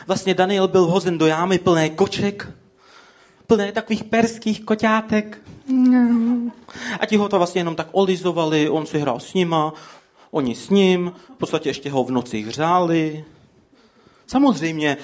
Vlastně 0.08 0.34
Daniel 0.34 0.68
byl 0.68 0.86
hozen 0.86 1.18
do 1.18 1.27
jámy 1.27 1.60
plné 1.60 1.89
koček, 1.89 2.50
plné 3.48 3.72
takových 3.72 4.03
perských 4.03 4.65
koťátek. 4.65 5.42
A 7.00 7.06
ti 7.06 7.18
ho 7.18 7.30
to 7.30 7.38
vlastně 7.38 7.60
jenom 7.60 7.75
tak 7.75 7.88
olizovali, 7.92 8.70
on 8.70 8.86
si 8.86 9.00
hrál 9.00 9.20
s 9.20 9.34
nima, 9.34 9.74
oni 10.32 10.56
s 10.56 10.70
ním, 10.70 11.12
v 11.36 11.38
podstatě 11.38 11.70
ještě 11.70 11.89
ho 11.89 12.03
v 12.03 12.12
noci 12.12 12.42
hřáli. 12.42 13.25
Samozřejmě 14.27 14.98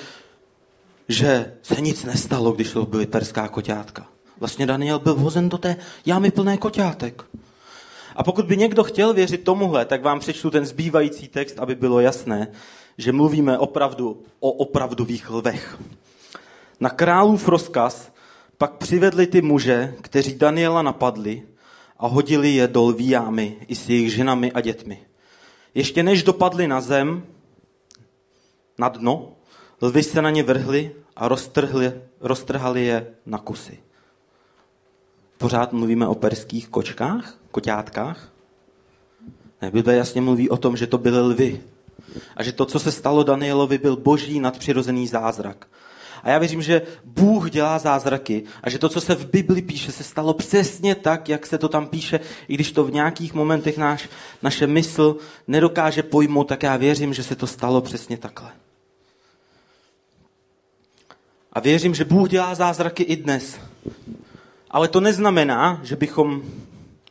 že 1.09 1.53
se 1.61 1.81
nic 1.81 2.03
nestalo, 2.03 2.51
když 2.51 2.71
to 2.71 2.85
byly 2.85 3.05
perská 3.05 3.47
koťátka. 3.47 4.07
Vlastně 4.39 4.65
Daniel 4.65 4.99
byl 4.99 5.15
vhozen 5.15 5.49
do 5.49 5.57
té 5.57 5.75
jámy 6.05 6.31
plné 6.31 6.57
koťátek. 6.57 7.23
A 8.15 8.23
pokud 8.23 8.45
by 8.45 8.57
někdo 8.57 8.83
chtěl 8.83 9.13
věřit 9.13 9.43
tomuhle, 9.43 9.85
tak 9.85 10.03
vám 10.03 10.19
přečtu 10.19 10.49
ten 10.49 10.65
zbývající 10.65 11.27
text, 11.27 11.59
aby 11.59 11.75
bylo 11.75 11.99
jasné, 11.99 12.47
že 12.97 13.11
mluvíme 13.11 13.57
opravdu 13.57 14.23
o 14.39 14.51
opravdových 14.51 15.29
lvech. 15.29 15.79
Na 16.79 16.89
králův 16.89 17.47
rozkaz 17.47 18.11
pak 18.57 18.77
přivedli 18.77 19.27
ty 19.27 19.41
muže, 19.41 19.95
kteří 20.01 20.35
Daniela 20.35 20.81
napadli 20.81 21.43
a 21.99 22.07
hodili 22.07 22.49
je 22.49 22.67
do 22.67 22.85
lví 22.85 23.09
jámy 23.09 23.57
i 23.67 23.75
s 23.75 23.89
jejich 23.89 24.13
ženami 24.13 24.51
a 24.51 24.61
dětmi. 24.61 24.99
Ještě 25.75 26.03
než 26.03 26.23
dopadli 26.23 26.67
na 26.67 26.81
zem, 26.81 27.23
na 28.77 28.89
dno, 28.89 29.38
Lvy 29.81 30.03
se 30.03 30.21
na 30.21 30.29
ně 30.29 30.43
vrhli 30.43 30.91
a 31.15 31.27
roztrhli, 31.27 31.93
roztrhali 32.21 32.85
je 32.85 33.07
na 33.25 33.37
kusy. 33.37 33.79
Pořád 35.37 35.73
mluvíme 35.73 36.07
o 36.07 36.15
perských 36.15 36.67
kočkách, 36.67 37.37
koťátkách? 37.51 38.31
Ne, 39.61 39.71
Bible 39.71 39.95
jasně 39.95 40.21
mluví 40.21 40.49
o 40.49 40.57
tom, 40.57 40.77
že 40.77 40.87
to 40.87 40.97
byly 40.97 41.19
lvy. 41.19 41.61
A 42.35 42.43
že 42.43 42.51
to, 42.51 42.65
co 42.65 42.79
se 42.79 42.91
stalo 42.91 43.23
Danielovi, 43.23 43.77
byl 43.77 43.95
boží 43.95 44.39
nadpřirozený 44.39 45.07
zázrak. 45.07 45.67
A 46.23 46.29
já 46.29 46.37
věřím, 46.37 46.61
že 46.61 46.81
Bůh 47.05 47.51
dělá 47.51 47.79
zázraky 47.79 48.43
a 48.63 48.69
že 48.69 48.79
to, 48.79 48.89
co 48.89 49.01
se 49.01 49.15
v 49.15 49.29
Bibli 49.29 49.61
píše, 49.61 49.91
se 49.91 50.03
stalo 50.03 50.33
přesně 50.33 50.95
tak, 50.95 51.29
jak 51.29 51.45
se 51.45 51.57
to 51.57 51.69
tam 51.69 51.87
píše, 51.87 52.19
i 52.47 52.53
když 52.53 52.71
to 52.71 52.83
v 52.83 52.93
nějakých 52.93 53.33
momentech 53.33 53.77
náš, 53.77 54.09
naše 54.41 54.67
mysl 54.67 55.17
nedokáže 55.47 56.03
pojmout, 56.03 56.47
tak 56.47 56.63
já 56.63 56.77
věřím, 56.77 57.13
že 57.13 57.23
se 57.23 57.35
to 57.35 57.47
stalo 57.47 57.81
přesně 57.81 58.17
takhle. 58.17 58.51
A 61.53 61.59
věřím, 61.59 61.95
že 61.95 62.05
Bůh 62.05 62.29
dělá 62.29 62.55
zázraky 62.55 63.03
i 63.03 63.15
dnes. 63.15 63.59
Ale 64.71 64.87
to 64.87 64.99
neznamená, 64.99 65.79
že 65.83 65.95
bychom 65.95 66.41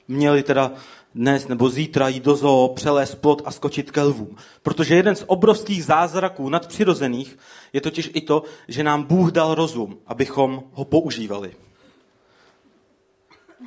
měli 0.08 0.42
teda 0.42 0.72
dnes 1.14 1.48
nebo 1.48 1.70
zítra 1.70 2.08
jít 2.08 2.22
do 2.22 2.36
zoo, 2.36 2.68
přelézt 2.68 3.14
plot 3.14 3.42
a 3.44 3.50
skočit 3.50 3.90
ke 3.90 4.02
lvům. 4.02 4.36
Protože 4.62 4.94
jeden 4.94 5.16
z 5.16 5.24
obrovských 5.26 5.84
zázraků 5.84 6.48
nadpřirozených 6.48 7.38
je 7.72 7.80
totiž 7.80 8.10
i 8.14 8.20
to, 8.20 8.42
že 8.68 8.82
nám 8.82 9.02
Bůh 9.02 9.30
dal 9.32 9.54
rozum, 9.54 9.98
abychom 10.06 10.62
ho 10.72 10.84
používali. 10.84 11.52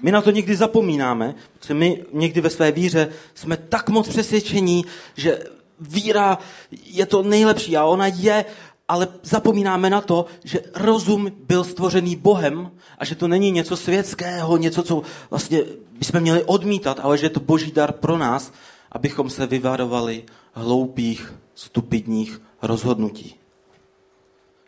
My 0.04 0.12
na 0.12 0.22
to 0.22 0.32
někdy 0.32 0.56
zapomínáme, 0.56 1.36
protože 1.60 1.74
my 1.74 2.06
někdy 2.13 2.42
ve 2.42 2.50
své 2.50 2.72
víře 2.72 3.10
jsme 3.34 3.58
tak 3.58 3.90
moc 3.90 4.08
přesvědčení, 4.10 4.86
že 5.16 5.44
víra 5.80 6.38
je 6.86 7.06
to 7.06 7.24
nejlepší 7.24 7.78
a 7.78 7.86
ona 7.86 8.08
je 8.08 8.46
ale 8.91 9.07
zapomínáme 9.24 9.89
na 9.89 10.01
to, 10.01 10.25
že 10.43 10.60
rozum 10.75 11.31
byl 11.48 11.63
stvořený 11.63 12.15
Bohem 12.15 12.71
a 12.98 13.05
že 13.05 13.15
to 13.15 13.27
není 13.27 13.51
něco 13.51 13.77
světského, 13.77 14.57
něco, 14.57 14.83
co 14.83 15.01
vlastně 15.29 15.63
bychom 16.00 16.19
měli 16.19 16.43
odmítat, 16.43 17.00
ale 17.03 17.17
že 17.17 17.25
je 17.25 17.29
to 17.29 17.39
boží 17.39 17.71
dar 17.71 17.91
pro 17.91 18.17
nás, 18.17 18.51
abychom 18.91 19.29
se 19.29 19.48
vyvarovali 19.48 20.24
hloupých, 20.53 21.33
stupidních 21.55 22.41
rozhodnutí. 22.62 23.36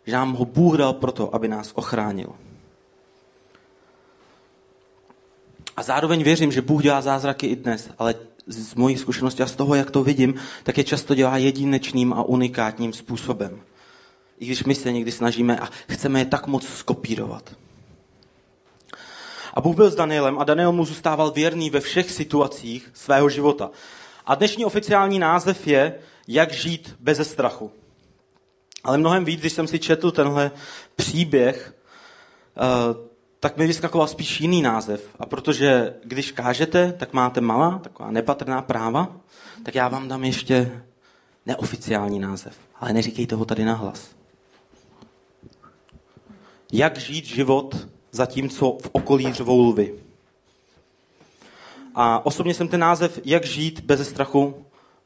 Že 0.06 0.12
nám 0.12 0.32
ho 0.32 0.44
Bůh 0.44 0.76
dal 0.76 0.92
proto, 0.92 1.34
aby 1.34 1.48
nás 1.48 1.72
ochránil. 1.74 2.32
A 5.76 5.82
zároveň 5.82 6.22
věřím, 6.22 6.52
že 6.52 6.62
Bůh 6.62 6.82
dělá 6.82 7.00
zázraky 7.00 7.46
i 7.46 7.56
dnes, 7.56 7.90
ale 7.98 8.14
z 8.46 8.74
mojich 8.74 9.00
zkušeností 9.00 9.42
a 9.42 9.46
z 9.46 9.56
toho, 9.56 9.74
jak 9.74 9.90
to 9.90 10.04
vidím, 10.04 10.34
tak 10.62 10.78
je 10.78 10.84
často 10.84 11.14
dělá 11.14 11.36
jedinečným 11.36 12.12
a 12.12 12.22
unikátním 12.22 12.92
způsobem 12.92 13.60
i 14.38 14.46
když 14.46 14.64
my 14.64 14.74
se 14.74 14.92
někdy 14.92 15.12
snažíme 15.12 15.58
a 15.60 15.68
chceme 15.88 16.18
je 16.18 16.24
tak 16.24 16.46
moc 16.46 16.68
skopírovat. 16.68 17.56
A 19.54 19.60
Bůh 19.60 19.76
byl 19.76 19.90
s 19.90 19.94
Danielem 19.94 20.38
a 20.38 20.44
Daniel 20.44 20.72
mu 20.72 20.84
zůstával 20.84 21.30
věrný 21.30 21.70
ve 21.70 21.80
všech 21.80 22.10
situacích 22.10 22.90
svého 22.94 23.28
života. 23.28 23.70
A 24.26 24.34
dnešní 24.34 24.64
oficiální 24.64 25.18
název 25.18 25.66
je 25.66 25.94
Jak 26.28 26.52
žít 26.52 26.96
bez 27.00 27.30
strachu. 27.30 27.72
Ale 28.84 28.98
mnohem 28.98 29.24
víc, 29.24 29.40
když 29.40 29.52
jsem 29.52 29.66
si 29.66 29.78
četl 29.78 30.10
tenhle 30.10 30.50
příběh, 30.96 31.74
eh, 32.56 32.60
tak 33.40 33.56
mi 33.56 33.66
vyskakoval 33.66 34.06
spíš 34.06 34.40
jiný 34.40 34.62
název. 34.62 35.08
A 35.18 35.26
protože 35.26 35.94
když 36.04 36.32
kážete, 36.32 36.92
tak 36.92 37.12
máte 37.12 37.40
malá, 37.40 37.78
taková 37.78 38.10
nepatrná 38.10 38.62
práva, 38.62 39.16
tak 39.62 39.74
já 39.74 39.88
vám 39.88 40.08
dám 40.08 40.24
ještě 40.24 40.82
neoficiální 41.46 42.18
název. 42.18 42.56
Ale 42.80 42.92
neříkejte 42.92 43.34
ho 43.34 43.44
tady 43.44 43.64
nahlas 43.64 44.14
jak 46.74 46.98
žít 46.98 47.26
život 47.26 47.88
zatímco 48.12 48.78
v 48.82 48.88
okolí 48.92 49.32
řvou 49.32 49.60
lvy. 49.62 49.94
A 51.94 52.26
osobně 52.26 52.54
jsem 52.54 52.68
ten 52.68 52.80
název 52.80 53.20
Jak 53.24 53.44
žít 53.44 53.80
bez 53.80 54.08
strachu 54.08 54.54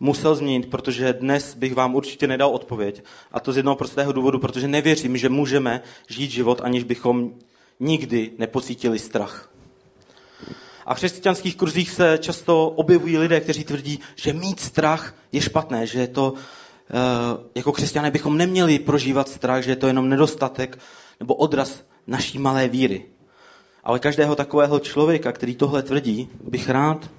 musel 0.00 0.34
změnit, 0.34 0.70
protože 0.70 1.12
dnes 1.12 1.54
bych 1.54 1.75
vám 1.75 1.94
určitě 1.94 2.26
nedal 2.26 2.50
odpověď. 2.50 3.04
A 3.32 3.40
to 3.40 3.52
z 3.52 3.56
jednoho 3.56 3.76
prostého 3.76 4.12
důvodu, 4.12 4.38
protože 4.38 4.68
nevěřím, 4.68 5.16
že 5.16 5.28
můžeme 5.28 5.82
žít 6.08 6.30
život, 6.30 6.60
aniž 6.64 6.84
bychom 6.84 7.30
nikdy 7.80 8.30
nepocítili 8.38 8.98
strach. 8.98 9.50
A 10.87 10.94
v 10.94 10.96
křesťanských 10.96 11.56
kurzích 11.56 11.90
se 11.90 12.18
často 12.18 12.68
objevují 12.68 13.18
lidé, 13.18 13.40
kteří 13.40 13.64
tvrdí, 13.64 13.98
že 14.16 14.32
mít 14.32 14.60
strach 14.60 15.14
je 15.32 15.40
špatné, 15.40 15.87
že 15.87 16.06
to, 16.06 16.34
eh, 16.34 16.92
jako 17.54 17.72
křesťané 17.72 18.10
bychom 18.10 18.37
neměli 18.37 18.78
prožívat 18.78 19.28
strach, 19.28 19.62
že 19.62 19.70
je 19.70 19.76
to 19.76 19.87
jenom 19.87 20.08
nedostatek 20.08 20.78
nebo 21.20 21.34
odraz 21.34 21.84
naší 22.06 22.38
malé 22.38 22.68
víry. 22.68 23.04
Ale 23.84 23.98
každého 23.98 24.37
takového 24.37 24.80
člověka, 24.80 25.32
který 25.32 25.56
tohle 25.56 25.82
tvrdí, 25.82 26.28
bych 26.44 26.68
rád 26.68 27.10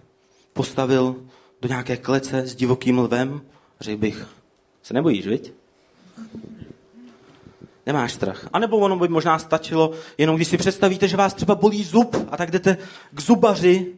postavil 0.53 1.15
do 1.61 1.67
nějaké 1.67 1.97
klece 1.97 2.47
s 2.47 2.55
divokým 2.55 2.99
lvem, 2.99 3.41
řekl 3.79 3.99
bych, 3.99 4.27
se 4.83 4.93
nebojíš, 4.93 5.27
viď? 5.27 5.53
nemáš 7.85 8.13
strach. 8.13 8.47
A 8.53 8.59
nebo 8.59 8.77
ono 8.77 8.99
by 8.99 9.07
možná 9.07 9.39
stačilo, 9.39 9.91
jenom 10.17 10.35
když 10.35 10.47
si 10.47 10.57
představíte, 10.57 11.07
že 11.07 11.17
vás 11.17 11.33
třeba 11.33 11.55
bolí 11.55 11.83
zub 11.83 12.27
a 12.31 12.37
tak 12.37 12.51
jdete 12.51 12.77
k 13.11 13.21
zubaři, 13.21 13.97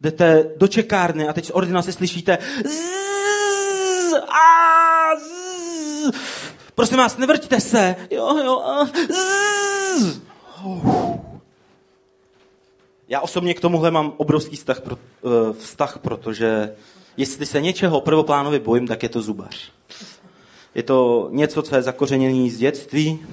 jdete 0.00 0.44
do 0.56 0.68
čekárny 0.68 1.28
a 1.28 1.32
teď 1.32 1.46
z 1.46 1.50
ordinace 1.50 1.92
slyšíte 1.92 2.38
zzz, 2.64 4.14
a, 4.14 5.16
zzz. 5.16 6.43
Prosím 6.74 6.98
vás, 6.98 7.16
nevrťte 7.16 7.60
se. 7.60 7.96
Jo, 8.10 8.36
jo, 8.44 8.60
a, 8.60 8.84
zzz. 8.84 10.20
Já 13.08 13.20
osobně 13.20 13.54
k 13.54 13.60
tomuhle 13.60 13.90
mám 13.90 14.12
obrovský 14.16 14.56
vztah, 14.56 14.80
pro, 14.80 14.96
uh, 15.20 15.32
vztah, 15.52 15.98
protože 15.98 16.76
jestli 17.16 17.46
se 17.46 17.60
něčeho 17.60 18.00
prvoplánově 18.00 18.58
bojím, 18.58 18.86
tak 18.86 19.02
je 19.02 19.08
to 19.08 19.22
zubař. 19.22 19.72
Je 20.74 20.82
to 20.82 21.28
něco, 21.32 21.62
co 21.62 21.76
je 21.76 21.82
zakořeněné 21.82 22.50
z 22.50 22.58
dětství. 22.58 23.26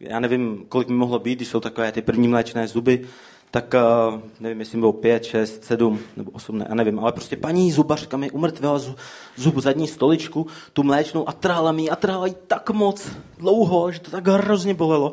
Já 0.00 0.20
nevím, 0.20 0.66
kolik 0.68 0.88
mi 0.88 0.94
mohlo 0.94 1.18
být, 1.18 1.36
když 1.36 1.48
jsou 1.48 1.60
takové 1.60 1.92
ty 1.92 2.02
první 2.02 2.28
mléčné 2.28 2.68
zuby, 2.68 3.06
tak 3.50 3.74
uh, 3.74 4.20
nevím, 4.40 4.60
jestli 4.60 4.78
bylo 4.78 4.92
pět, 4.92 5.24
šest, 5.24 5.64
sedm 5.64 5.98
nebo 6.16 6.30
osm, 6.30 6.58
ne, 6.58 6.66
já 6.68 6.74
nevím, 6.74 6.98
ale 6.98 7.12
prostě 7.12 7.36
paní 7.36 7.72
zubařka 7.72 8.16
mi 8.16 8.30
umrtvila 8.30 8.78
zub, 8.78 8.96
zub 9.36 9.58
zadní 9.58 9.88
stoličku, 9.88 10.46
tu 10.72 10.82
mléčnou 10.82 11.28
a 11.28 11.32
trála 11.32 11.72
mi 11.72 11.90
a 11.90 11.96
trála 11.96 12.26
jí 12.26 12.34
tak 12.46 12.70
moc 12.70 13.08
dlouho, 13.38 13.92
že 13.92 14.00
to 14.00 14.10
tak 14.10 14.26
hrozně 14.26 14.74
bolelo. 14.74 15.12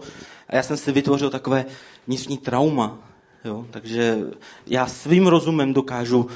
A 0.49 0.55
já 0.55 0.63
jsem 0.63 0.77
si 0.77 0.91
vytvořil 0.91 1.29
takové 1.29 1.65
vnitřní 2.07 2.37
trauma. 2.37 2.97
Jo? 3.45 3.65
Takže 3.71 4.17
já 4.67 4.87
svým 4.87 5.27
rozumem 5.27 5.73
dokážu 5.73 6.19
uh, 6.19 6.27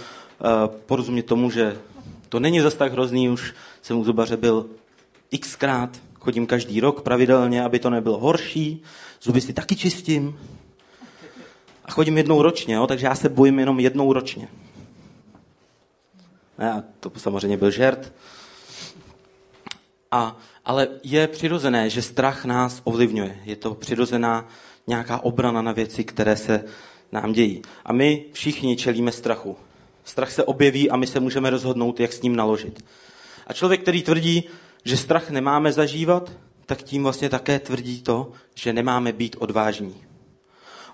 porozumět 0.86 1.24
tomu, 1.24 1.52
že 1.52 1.78
to 2.30 2.40
není 2.40 2.60
zas 2.62 2.76
tak 2.76 2.92
hrozný, 2.92 3.30
už 3.30 3.54
jsem 3.82 3.98
u 3.98 4.04
zubaře 4.04 4.38
byl 4.38 4.66
xkrát, 5.40 5.90
chodím 6.20 6.48
každý 6.48 6.80
rok 6.80 7.02
pravidelně, 7.02 7.64
aby 7.64 7.80
to 7.80 7.90
nebylo 7.90 8.18
horší, 8.18 8.82
zuby 9.22 9.42
si 9.42 9.54
taky 9.54 9.76
čistím 9.76 10.38
a 11.92 11.94
chodím 11.94 12.18
jednou 12.18 12.42
ročně, 12.42 12.76
jo? 12.76 12.88
takže 12.88 13.06
já 13.06 13.16
se 13.16 13.30
bojím 13.30 13.60
jenom 13.60 13.80
jednou 13.80 14.14
ročně. 14.14 14.48
A 16.58 16.84
to 17.00 17.12
samozřejmě 17.18 17.58
byl 17.58 17.72
žert. 17.72 18.14
A, 20.12 20.38
ale 20.66 20.88
je 21.04 21.28
přirozené, 21.28 21.90
že 21.90 22.02
strach 22.02 22.46
nás 22.46 22.82
ovlivňuje. 22.84 23.40
Je 23.46 23.56
to 23.56 23.76
přirozená 23.76 24.48
nějaká 24.88 25.24
obrana 25.24 25.62
na 25.62 25.72
věci, 25.72 26.04
které 26.04 26.36
se 26.36 26.64
nám 27.12 27.34
dějí. 27.34 27.62
A 27.86 27.94
my 27.94 28.26
všichni 28.32 28.76
čelíme 28.76 29.12
strachu. 29.12 29.58
Strach 30.04 30.32
se 30.32 30.44
objeví 30.44 30.90
a 30.90 30.96
my 30.96 31.08
se 31.08 31.20
můžeme 31.20 31.50
rozhodnout, 31.50 32.00
jak 32.00 32.14
s 32.14 32.22
ním 32.22 32.36
naložit. 32.36 32.86
A 33.48 33.54
člověk, 33.54 33.82
který 33.82 34.02
tvrdí, 34.04 34.44
že 34.84 34.98
strach 34.98 35.30
nemáme 35.30 35.72
zažívat, 35.72 36.32
tak 36.66 36.84
tím 36.84 37.04
vlastně 37.04 37.30
také 37.30 37.60
tvrdí 37.60 38.02
to, 38.02 38.32
že 38.56 38.74
nemáme 38.74 39.14
být 39.14 39.36
odvážní. 39.40 40.11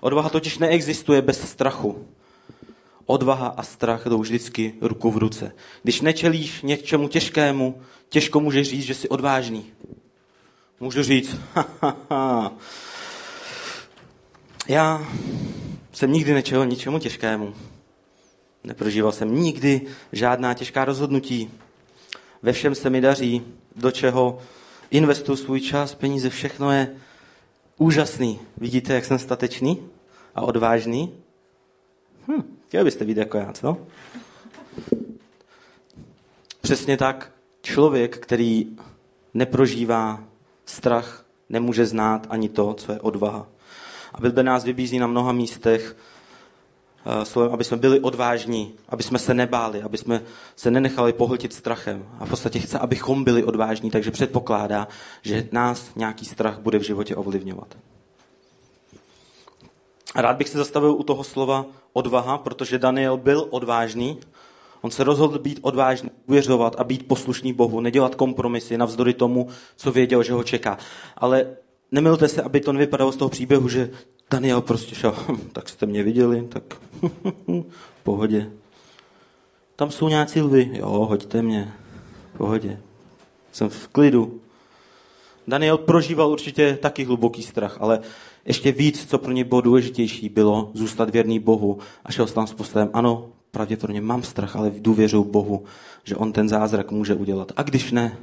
Odvaha 0.00 0.28
totiž 0.28 0.58
neexistuje 0.58 1.22
bez 1.22 1.50
strachu. 1.50 2.06
Odvaha 3.06 3.46
a 3.46 3.62
strach 3.62 4.06
jdou 4.06 4.18
vždycky 4.18 4.74
ruku 4.80 5.10
v 5.10 5.16
ruce. 5.16 5.52
Když 5.82 6.00
nečelíš 6.00 6.62
něčemu 6.62 7.08
těžkému, 7.08 7.80
těžko 8.08 8.40
můžeš 8.40 8.68
říct, 8.68 8.84
že 8.84 8.94
jsi 8.94 9.08
odvážný. 9.08 9.66
Můžu 10.80 11.02
říct, 11.02 11.36
ha, 11.54 11.66
ha, 11.80 11.96
ha. 12.10 12.52
já 14.68 15.08
jsem 15.92 16.12
nikdy 16.12 16.34
nečel 16.34 16.66
ničemu 16.66 16.98
těžkému. 16.98 17.54
Neprožíval 18.64 19.12
jsem 19.12 19.34
nikdy 19.40 19.80
žádná 20.12 20.54
těžká 20.54 20.84
rozhodnutí. 20.84 21.50
Ve 22.42 22.52
všem 22.52 22.74
se 22.74 22.90
mi 22.90 23.00
daří, 23.00 23.42
do 23.76 23.90
čeho 23.90 24.38
investuju 24.90 25.36
svůj 25.36 25.60
čas, 25.60 25.94
peníze, 25.94 26.30
všechno 26.30 26.72
je 26.72 26.96
úžasný. 27.78 28.40
Vidíte, 28.56 28.94
jak 28.94 29.04
jsem 29.04 29.18
statečný 29.18 29.88
a 30.34 30.42
odvážný? 30.42 31.14
Hm, 32.28 32.56
chtěli 32.66 32.84
byste 32.84 33.04
být 33.04 33.16
jako 33.16 33.38
já, 33.38 33.52
co? 33.52 33.76
Přesně 36.60 36.96
tak, 36.96 37.32
člověk, 37.62 38.18
který 38.18 38.66
neprožívá 39.34 40.24
strach, 40.66 41.24
nemůže 41.48 41.86
znát 41.86 42.26
ani 42.30 42.48
to, 42.48 42.74
co 42.74 42.92
je 42.92 43.00
odvaha. 43.00 43.46
A 44.14 44.20
Bible 44.20 44.42
nás 44.42 44.64
vybízí 44.64 44.98
na 44.98 45.06
mnoha 45.06 45.32
místech, 45.32 45.96
slovem, 47.22 47.52
aby 47.52 47.64
jsme 47.64 47.76
byli 47.76 48.00
odvážní, 48.00 48.74
aby 48.88 49.02
jsme 49.02 49.18
se 49.18 49.34
nebáli, 49.34 49.82
aby 49.82 49.98
jsme 49.98 50.22
se 50.56 50.70
nenechali 50.70 51.12
pohltit 51.12 51.52
strachem. 51.52 52.06
A 52.18 52.26
v 52.26 52.28
podstatě 52.28 52.58
chce, 52.58 52.78
abychom 52.78 53.24
byli 53.24 53.44
odvážní, 53.44 53.90
takže 53.90 54.10
předpokládá, 54.10 54.88
že 55.22 55.48
nás 55.52 55.94
nějaký 55.96 56.24
strach 56.24 56.58
bude 56.58 56.78
v 56.78 56.82
životě 56.82 57.16
ovlivňovat. 57.16 57.76
Rád 60.14 60.36
bych 60.36 60.48
se 60.48 60.58
zastavil 60.58 60.92
u 60.92 61.02
toho 61.02 61.24
slova 61.24 61.66
odvaha, 61.92 62.38
protože 62.38 62.78
Daniel 62.78 63.16
byl 63.16 63.46
odvážný. 63.50 64.18
On 64.80 64.90
se 64.90 65.04
rozhodl 65.04 65.38
být 65.38 65.58
odvážný, 65.62 66.10
uvěřovat 66.26 66.76
a 66.78 66.84
být 66.84 67.08
poslušný 67.08 67.52
Bohu, 67.52 67.80
nedělat 67.80 68.14
kompromisy 68.14 68.78
navzdory 68.78 69.14
tomu, 69.14 69.48
co 69.76 69.92
věděl, 69.92 70.22
že 70.22 70.32
ho 70.32 70.44
čeká. 70.44 70.78
Ale 71.16 71.46
nemilte 71.92 72.28
se, 72.28 72.42
aby 72.42 72.60
to 72.60 72.72
nevypadalo 72.72 73.12
z 73.12 73.16
toho 73.16 73.28
příběhu, 73.28 73.68
že 73.68 73.90
Daniel 74.30 74.60
prostě 74.60 74.94
šel, 74.94 75.14
hm, 75.28 75.48
tak 75.52 75.68
jste 75.68 75.86
mě 75.86 76.02
viděli, 76.02 76.46
tak 76.48 76.62
v 78.00 78.02
pohodě. 78.02 78.50
Tam 79.76 79.90
jsou 79.90 80.08
nějací 80.08 80.40
lvy, 80.40 80.70
jo, 80.72 80.88
hoďte 80.88 81.42
mě, 81.42 81.72
v 82.34 82.38
pohodě. 82.38 82.80
Jsem 83.52 83.68
v 83.68 83.88
klidu. 83.88 84.40
Daniel 85.48 85.78
prožíval 85.78 86.30
určitě 86.30 86.78
taky 86.82 87.04
hluboký 87.04 87.42
strach, 87.42 87.76
ale 87.80 88.00
ještě 88.44 88.72
víc, 88.72 89.10
co 89.10 89.18
pro 89.18 89.32
ně 89.32 89.44
bylo 89.44 89.60
důležitější, 89.60 90.28
bylo 90.28 90.70
zůstat 90.74 91.10
věrný 91.10 91.38
Bohu 91.38 91.78
a 92.04 92.12
šel 92.12 92.26
tam 92.26 92.46
s 92.46 92.54
postavem, 92.54 92.90
ano, 92.92 93.28
pravděpodobně 93.50 94.00
mám 94.00 94.22
strach, 94.22 94.56
ale 94.56 94.72
důvěřuji 94.78 95.24
Bohu, 95.24 95.64
že 96.04 96.16
on 96.16 96.32
ten 96.32 96.48
zázrak 96.48 96.90
může 96.90 97.14
udělat. 97.14 97.52
A 97.56 97.62
když 97.62 97.92
ne, 97.92 98.18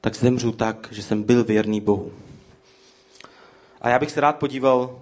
tak 0.00 0.16
zemřu 0.16 0.52
tak, 0.52 0.88
že 0.90 1.02
jsem 1.02 1.22
byl 1.22 1.44
věrný 1.44 1.80
Bohu. 1.80 2.12
A 3.80 3.88
já 3.88 3.98
bych 3.98 4.10
se 4.10 4.20
rád 4.20 4.38
podíval 4.38 4.98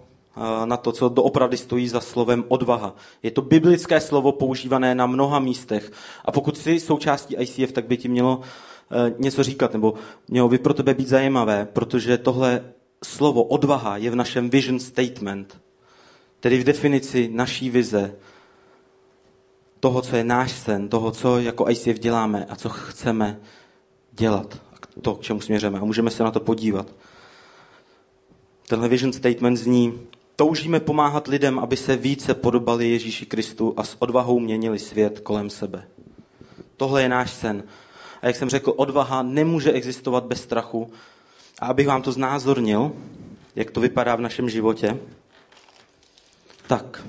na 0.65 0.77
to, 0.77 0.93
co 0.93 1.09
doopravdy 1.09 1.57
stojí 1.57 1.89
za 1.89 2.01
slovem 2.01 2.45
odvaha. 2.49 2.95
Je 3.23 3.31
to 3.31 3.43
biblické 3.43 4.01
slovo 4.01 4.33
používané 4.33 4.95
na 4.95 5.07
mnoha 5.07 5.39
místech. 5.39 5.93
A 6.25 6.33
pokud 6.33 6.59
jsi 6.59 6.81
součástí 6.81 7.37
ICF, 7.39 7.73
tak 7.73 7.87
by 7.87 7.97
ti 7.97 8.09
mělo 8.09 8.41
eh, 8.41 9.15
něco 9.19 9.43
říkat, 9.43 9.73
nebo 9.73 9.95
mělo 10.29 10.49
by 10.49 10.59
pro 10.59 10.75
tebe 10.75 10.95
být 10.95 11.09
zajímavé, 11.09 11.69
protože 11.73 12.19
tohle 12.19 12.65
slovo 13.05 13.43
odvaha 13.43 13.97
je 13.97 14.11
v 14.11 14.17
našem 14.17 14.51
vision 14.51 14.81
statement, 14.81 15.61
tedy 16.41 16.59
v 16.59 16.65
definici 16.65 17.31
naší 17.33 17.71
vize, 17.71 18.15
toho, 19.81 20.03
co 20.03 20.17
je 20.17 20.25
náš 20.25 20.53
sen, 20.53 20.89
toho, 20.89 21.11
co 21.11 21.39
jako 21.39 21.71
ICF 21.71 21.99
děláme 21.99 22.47
a 22.49 22.57
co 22.57 22.69
chceme 22.69 23.41
dělat, 24.13 24.59
to, 25.03 25.15
k 25.15 25.23
čemu 25.23 25.41
směřeme. 25.41 25.79
A 25.79 25.85
můžeme 25.85 26.11
se 26.11 26.23
na 26.23 26.31
to 26.31 26.41
podívat. 26.41 26.95
Tenhle 28.69 28.89
vision 28.89 29.13
statement 29.13 29.57
zní, 29.57 30.01
toužíme 30.41 30.81
pomáhat 30.81 31.29
lidem, 31.29 31.59
aby 31.59 31.77
se 31.77 31.97
více 31.97 32.35
podobali 32.35 32.91
Ježíši 32.91 33.27
Kristu 33.27 33.75
a 33.77 33.85
s 33.85 33.97
odvahou 33.99 34.41
měnili 34.41 34.79
svět 34.79 35.21
kolem 35.21 35.51
sebe. 35.51 35.85
Tohle 36.77 37.03
je 37.03 37.09
náš 37.09 37.31
sen. 37.31 37.65
A 38.23 38.27
jak 38.27 38.37
jsem 38.37 38.51
řekl, 38.51 38.73
odvaha 38.77 39.23
nemůže 39.23 39.73
existovat 39.73 40.25
bez 40.25 40.43
strachu. 40.43 40.93
A 41.59 41.67
abych 41.67 41.87
vám 41.87 42.03
to 42.03 42.13
znázornil, 42.13 42.93
jak 43.57 43.71
to 43.71 43.81
vypadá 43.81 44.17
v 44.17 44.21
našem 44.21 44.49
životě, 44.49 44.99
tak. 46.67 47.05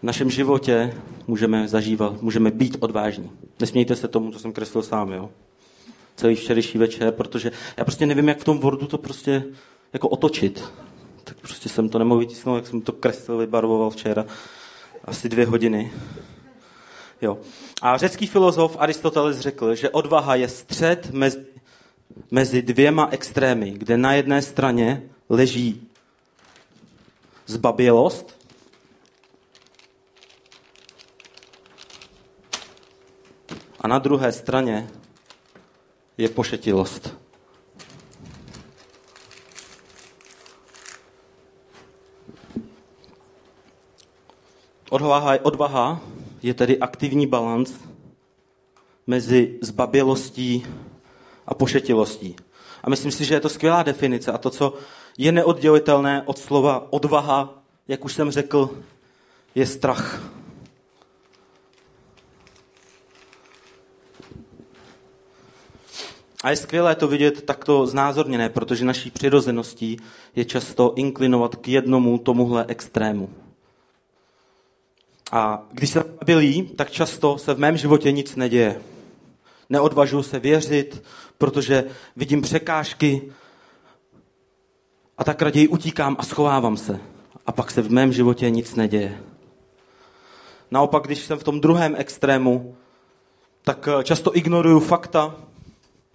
V 0.00 0.02
našem 0.02 0.30
životě 0.30 0.94
můžeme 1.26 1.68
zažívat, 1.68 2.22
můžeme 2.22 2.50
být 2.50 2.76
odvážní. 2.80 3.30
Nesmějte 3.60 3.96
se 3.96 4.08
tomu, 4.08 4.32
co 4.32 4.38
jsem 4.38 4.52
kreslil 4.52 4.82
sám, 4.82 5.12
jo. 5.12 5.30
Celý 6.16 6.34
včerejší 6.34 6.78
večer, 6.78 7.12
protože 7.12 7.52
já 7.76 7.84
prostě 7.84 8.06
nevím, 8.06 8.28
jak 8.28 8.38
v 8.38 8.44
tom 8.44 8.58
Wordu 8.58 8.86
to 8.86 8.98
prostě 8.98 9.44
jako 9.92 10.08
otočit. 10.08 10.64
Tak 11.24 11.36
prostě 11.40 11.68
jsem 11.68 11.88
to 11.88 11.98
nemohl 11.98 12.20
vytisnout, 12.20 12.56
jak 12.56 12.66
jsem 12.66 12.80
to 12.80 12.92
kreslil, 12.92 13.38
vybarvoval 13.38 13.90
včera. 13.90 14.26
Asi 15.04 15.28
dvě 15.28 15.46
hodiny. 15.46 15.92
Jo. 17.22 17.38
A 17.82 17.96
řecký 17.96 18.26
filozof 18.26 18.76
Aristoteles 18.78 19.38
řekl, 19.38 19.74
že 19.74 19.90
odvaha 19.90 20.34
je 20.34 20.48
střed 20.48 21.10
mezi, 21.10 21.46
mezi 22.30 22.62
dvěma 22.62 23.08
extrémy, 23.10 23.70
kde 23.70 23.96
na 23.96 24.12
jedné 24.12 24.42
straně 24.42 25.02
leží 25.28 25.88
zbabělost 27.46 28.44
A 33.84 33.88
na 33.88 33.98
druhé 33.98 34.32
straně 34.32 34.88
je 36.18 36.28
pošetilost. 36.28 37.16
Odvaha, 44.90 45.38
odvaha 45.42 46.00
je 46.42 46.54
tedy 46.54 46.78
aktivní 46.78 47.26
balans 47.26 47.74
mezi 49.06 49.58
zbabělostí 49.62 50.66
a 51.46 51.54
pošetilostí. 51.54 52.36
A 52.82 52.90
myslím 52.90 53.12
si, 53.12 53.24
že 53.24 53.34
je 53.34 53.40
to 53.40 53.48
skvělá 53.48 53.82
definice 53.82 54.32
a 54.32 54.38
to, 54.38 54.50
co 54.50 54.74
je 55.18 55.32
neoddělitelné 55.32 56.22
od 56.26 56.38
slova 56.38 56.92
odvaha, 56.92 57.62
jak 57.88 58.04
už 58.04 58.12
jsem 58.14 58.30
řekl, 58.30 58.70
je 59.54 59.66
strach. 59.66 60.22
A 66.44 66.50
je 66.50 66.56
skvělé 66.56 66.94
to 66.94 67.08
vidět 67.08 67.42
takto 67.42 67.86
znázorněné, 67.86 68.48
protože 68.48 68.84
naší 68.84 69.10
přirozeností 69.10 69.96
je 70.36 70.44
často 70.44 70.92
inklinovat 70.96 71.56
k 71.56 71.68
jednomu 71.68 72.18
tomuhle 72.18 72.64
extrému. 72.68 73.30
A 75.32 75.62
když 75.72 75.90
jsem 75.90 76.04
bylý, 76.24 76.62
tak 76.62 76.90
často 76.90 77.38
se 77.38 77.54
v 77.54 77.58
mém 77.58 77.76
životě 77.76 78.12
nic 78.12 78.36
neděje. 78.36 78.80
Neodvažuji 79.70 80.22
se 80.22 80.38
věřit, 80.38 81.02
protože 81.38 81.84
vidím 82.16 82.42
překážky 82.42 83.32
a 85.18 85.24
tak 85.24 85.42
raději 85.42 85.68
utíkám 85.68 86.16
a 86.18 86.22
schovávám 86.22 86.76
se. 86.76 87.00
A 87.46 87.52
pak 87.52 87.70
se 87.70 87.82
v 87.82 87.92
mém 87.92 88.12
životě 88.12 88.50
nic 88.50 88.74
neděje. 88.74 89.20
Naopak, 90.70 91.04
když 91.04 91.18
jsem 91.18 91.38
v 91.38 91.44
tom 91.44 91.60
druhém 91.60 91.94
extrému, 91.98 92.76
tak 93.62 93.88
často 94.02 94.36
ignoruju 94.36 94.80
fakta, 94.80 95.34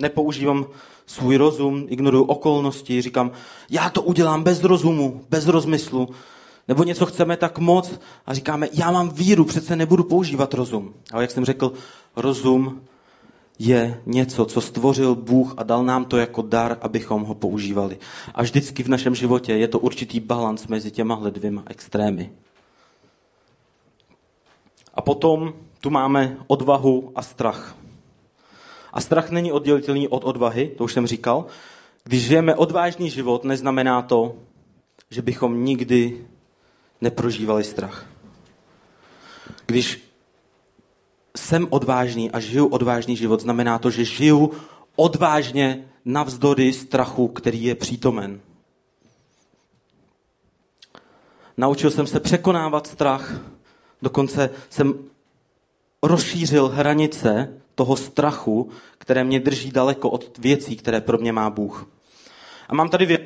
nepoužívám 0.01 0.65
svůj 1.05 1.35
rozum, 1.35 1.85
ignoruju 1.89 2.23
okolnosti, 2.23 3.01
říkám, 3.01 3.31
já 3.69 3.89
to 3.89 4.01
udělám 4.01 4.43
bez 4.43 4.63
rozumu, 4.63 5.21
bez 5.29 5.47
rozmyslu, 5.47 6.09
nebo 6.67 6.83
něco 6.83 7.05
chceme 7.05 7.37
tak 7.37 7.59
moc 7.59 7.99
a 8.25 8.33
říkáme, 8.33 8.67
já 8.73 8.91
mám 8.91 9.09
víru, 9.09 9.45
přece 9.45 9.75
nebudu 9.75 10.03
používat 10.03 10.53
rozum. 10.53 10.93
Ale 11.11 11.23
jak 11.23 11.31
jsem 11.31 11.45
řekl, 11.45 11.73
rozum 12.15 12.81
je 13.59 14.01
něco, 14.05 14.45
co 14.45 14.61
stvořil 14.61 15.15
Bůh 15.15 15.53
a 15.57 15.63
dal 15.63 15.83
nám 15.83 16.05
to 16.05 16.17
jako 16.17 16.41
dar, 16.41 16.77
abychom 16.81 17.23
ho 17.23 17.35
používali. 17.35 17.97
A 18.35 18.43
vždycky 18.43 18.83
v 18.83 18.87
našem 18.87 19.15
životě 19.15 19.53
je 19.53 19.67
to 19.67 19.79
určitý 19.79 20.19
balans 20.19 20.67
mezi 20.67 20.91
těma 20.91 21.29
dvěma 21.29 21.63
extrémy. 21.67 22.31
A 24.93 25.01
potom 25.01 25.53
tu 25.81 25.89
máme 25.89 26.37
odvahu 26.47 27.11
a 27.15 27.21
strach. 27.21 27.75
A 28.93 29.01
strach 29.01 29.29
není 29.29 29.51
oddělitelný 29.51 30.07
od 30.07 30.23
odvahy, 30.23 30.71
to 30.77 30.83
už 30.83 30.93
jsem 30.93 31.07
říkal. 31.07 31.45
Když 32.03 32.23
žijeme 32.23 32.55
odvážný 32.55 33.09
život, 33.09 33.43
neznamená 33.43 34.01
to, 34.01 34.35
že 35.09 35.21
bychom 35.21 35.65
nikdy 35.65 36.27
neprožívali 37.01 37.63
strach. 37.63 38.05
Když 39.65 40.03
jsem 41.37 41.67
odvážný 41.69 42.31
a 42.31 42.39
žiju 42.39 42.65
odvážný 42.65 43.15
život, 43.15 43.41
znamená 43.41 43.79
to, 43.79 43.91
že 43.91 44.05
žiju 44.05 44.51
odvážně 44.95 45.85
navzdory 46.05 46.73
strachu, 46.73 47.27
který 47.27 47.63
je 47.63 47.75
přítomen. 47.75 48.41
Naučil 51.57 51.91
jsem 51.91 52.07
se 52.07 52.19
překonávat 52.19 52.87
strach, 52.87 53.41
dokonce 54.01 54.49
jsem 54.69 54.93
rozšířil 56.03 56.69
hranice 56.69 57.53
toho 57.79 57.95
strachu, 57.95 58.69
které 58.97 59.23
mě 59.23 59.39
drží 59.39 59.71
daleko 59.71 60.09
od 60.09 60.37
věcí, 60.37 60.75
které 60.75 61.01
pro 61.01 61.17
mě 61.17 61.31
má 61.31 61.49
Bůh. 61.49 61.87
A 62.69 62.75
mám 62.75 62.89
tady 62.89 63.05
věc 63.05 63.21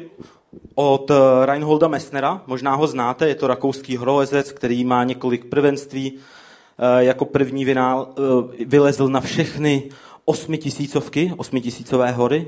od 0.76 1.12
eh, 1.12 1.46
Reinholda 1.46 1.88
Messnera, 1.88 2.42
možná 2.48 2.76
ho 2.76 2.88
znáte, 2.88 3.28
je 3.28 3.36
to 3.36 3.48
rakouský 3.48 3.98
horolezec, 3.98 4.52
který 4.52 4.86
má 4.86 5.04
několik 5.04 5.46
prvenství, 5.46 6.14
eh, 6.14 7.04
jako 7.04 7.26
první 7.26 7.66
vynál, 7.66 8.08
eh, 8.14 8.66
vylezl 8.66 9.08
na 9.08 9.22
všechny 9.22 9.90
osmitisícovky, 10.26 11.34
osmitisícové 11.38 12.12
hory. 12.12 12.48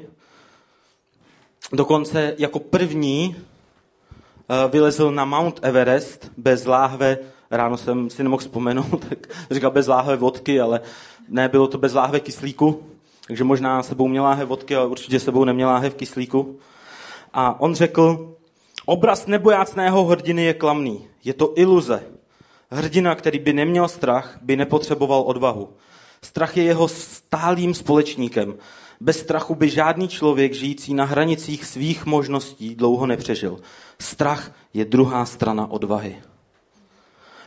Dokonce 1.73 2.35
jako 2.37 2.59
první 2.59 3.35
vylezl 4.69 5.11
na 5.11 5.25
Mount 5.25 5.59
Everest 5.61 6.31
bez 6.37 6.65
láhve, 6.65 7.17
ráno 7.51 7.77
jsem 7.77 8.09
si 8.09 8.23
nemohl 8.23 8.41
vzpomenout, 8.41 9.05
tak 9.09 9.27
říkal 9.51 9.71
bez 9.71 9.87
láhve 9.87 10.15
vodky, 10.15 10.61
ale 10.61 10.79
ne, 11.27 11.49
bylo 11.49 11.67
to 11.67 11.77
bez 11.77 11.93
láhve 11.93 12.19
kyslíku, 12.19 12.83
takže 13.27 13.43
možná 13.43 13.83
sebou 13.83 14.07
měl 14.07 14.23
láhev 14.23 14.47
vodky, 14.47 14.75
ale 14.75 14.87
určitě 14.87 15.19
sebou 15.19 15.43
neměl 15.43 15.67
láhev 15.67 15.95
kyslíku. 15.95 16.59
A 17.33 17.61
on 17.61 17.75
řekl, 17.75 18.35
obraz 18.85 19.27
nebojácného 19.27 20.05
hrdiny 20.05 20.43
je 20.43 20.53
klamný. 20.53 21.07
Je 21.23 21.33
to 21.33 21.53
iluze. 21.55 22.03
Hrdina, 22.71 23.15
který 23.15 23.39
by 23.39 23.53
neměl 23.53 23.87
strach, 23.87 24.39
by 24.41 24.55
nepotřeboval 24.55 25.21
odvahu. 25.21 25.69
Strach 26.21 26.57
je 26.57 26.63
jeho 26.63 26.87
stálým 26.87 27.73
společníkem. 27.73 28.55
Bez 28.99 29.19
strachu 29.19 29.55
by 29.55 29.69
žádný 29.69 30.07
člověk 30.07 30.53
žijící 30.53 30.93
na 30.93 31.05
hranicích 31.05 31.65
svých 31.65 32.05
možností 32.05 32.75
dlouho 32.75 33.05
nepřežil. 33.05 33.59
Strach 33.99 34.51
je 34.73 34.85
druhá 34.85 35.25
strana 35.25 35.71
odvahy. 35.71 36.15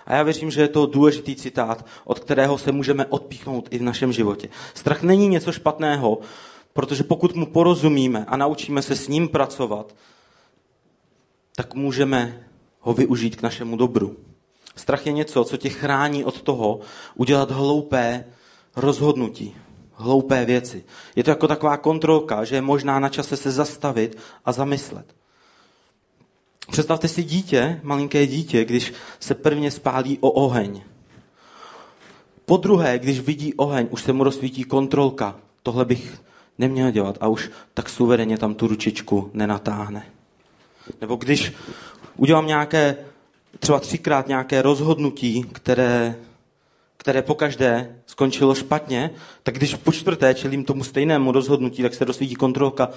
A 0.08 0.14
já 0.14 0.22
věřím, 0.22 0.50
že 0.50 0.60
je 0.60 0.68
to 0.68 0.86
důležitý 0.86 1.36
citát, 1.36 1.86
od 2.04 2.18
kterého 2.18 2.58
se 2.58 2.72
můžeme 2.72 3.06
odpíchnout 3.06 3.68
i 3.70 3.78
v 3.78 3.82
našem 3.82 4.12
životě. 4.12 4.48
Strach 4.74 5.02
není 5.02 5.28
něco 5.28 5.52
špatného, 5.52 6.18
protože 6.72 7.04
pokud 7.04 7.34
mu 7.34 7.46
porozumíme 7.46 8.24
a 8.24 8.36
naučíme 8.36 8.82
se 8.82 8.96
s 8.96 9.08
ním 9.08 9.28
pracovat, 9.28 9.94
tak 11.56 11.74
můžeme 11.74 12.46
ho 12.80 12.94
využít 12.94 13.36
k 13.36 13.42
našemu 13.42 13.76
dobru. 13.76 14.16
Strach 14.76 15.06
je 15.06 15.12
něco, 15.12 15.44
co 15.44 15.56
tě 15.56 15.68
chrání 15.68 16.24
od 16.24 16.42
toho 16.42 16.80
udělat 17.14 17.50
hloupé 17.50 18.24
rozhodnutí, 18.76 19.56
hloupé 19.92 20.44
věci. 20.44 20.84
Je 21.16 21.24
to 21.24 21.30
jako 21.30 21.48
taková 21.48 21.76
kontrolka, 21.76 22.44
že 22.44 22.56
je 22.56 22.62
možná 22.62 22.98
na 22.98 23.08
čase 23.08 23.36
se 23.36 23.50
zastavit 23.50 24.18
a 24.44 24.52
zamyslet. 24.52 25.17
Představte 26.70 27.08
si 27.08 27.24
dítě, 27.24 27.80
malinké 27.82 28.26
dítě, 28.26 28.64
když 28.64 28.92
se 29.20 29.34
prvně 29.34 29.70
spálí 29.70 30.18
o 30.20 30.30
oheň. 30.30 30.82
Po 32.44 32.56
druhé, 32.56 32.98
když 32.98 33.20
vidí 33.20 33.54
oheň, 33.54 33.86
už 33.90 34.02
se 34.02 34.12
mu 34.12 34.24
rozsvítí 34.24 34.64
kontrolka. 34.64 35.36
Tohle 35.62 35.84
bych 35.84 36.22
neměl 36.58 36.90
dělat 36.90 37.18
a 37.20 37.28
už 37.28 37.50
tak 37.74 37.88
suverénně 37.88 38.38
tam 38.38 38.54
tu 38.54 38.66
ručičku 38.66 39.30
nenatáhne. 39.34 40.06
Nebo 41.00 41.16
když 41.16 41.52
udělám 42.16 42.46
nějaké, 42.46 42.96
třeba 43.58 43.80
třikrát 43.80 44.28
nějaké 44.28 44.62
rozhodnutí, 44.62 45.44
které, 45.52 46.16
které 46.96 47.22
pokaždé 47.22 47.96
skončilo 48.06 48.54
špatně, 48.54 49.10
tak 49.42 49.54
když 49.54 49.74
po 49.74 49.92
čtvrté 49.92 50.34
čelím 50.34 50.64
tomu 50.64 50.84
stejnému 50.84 51.32
rozhodnutí, 51.32 51.82
tak 51.82 51.94
se 51.94 52.04
rozsvítí 52.04 52.34
kontrolka, 52.34 52.88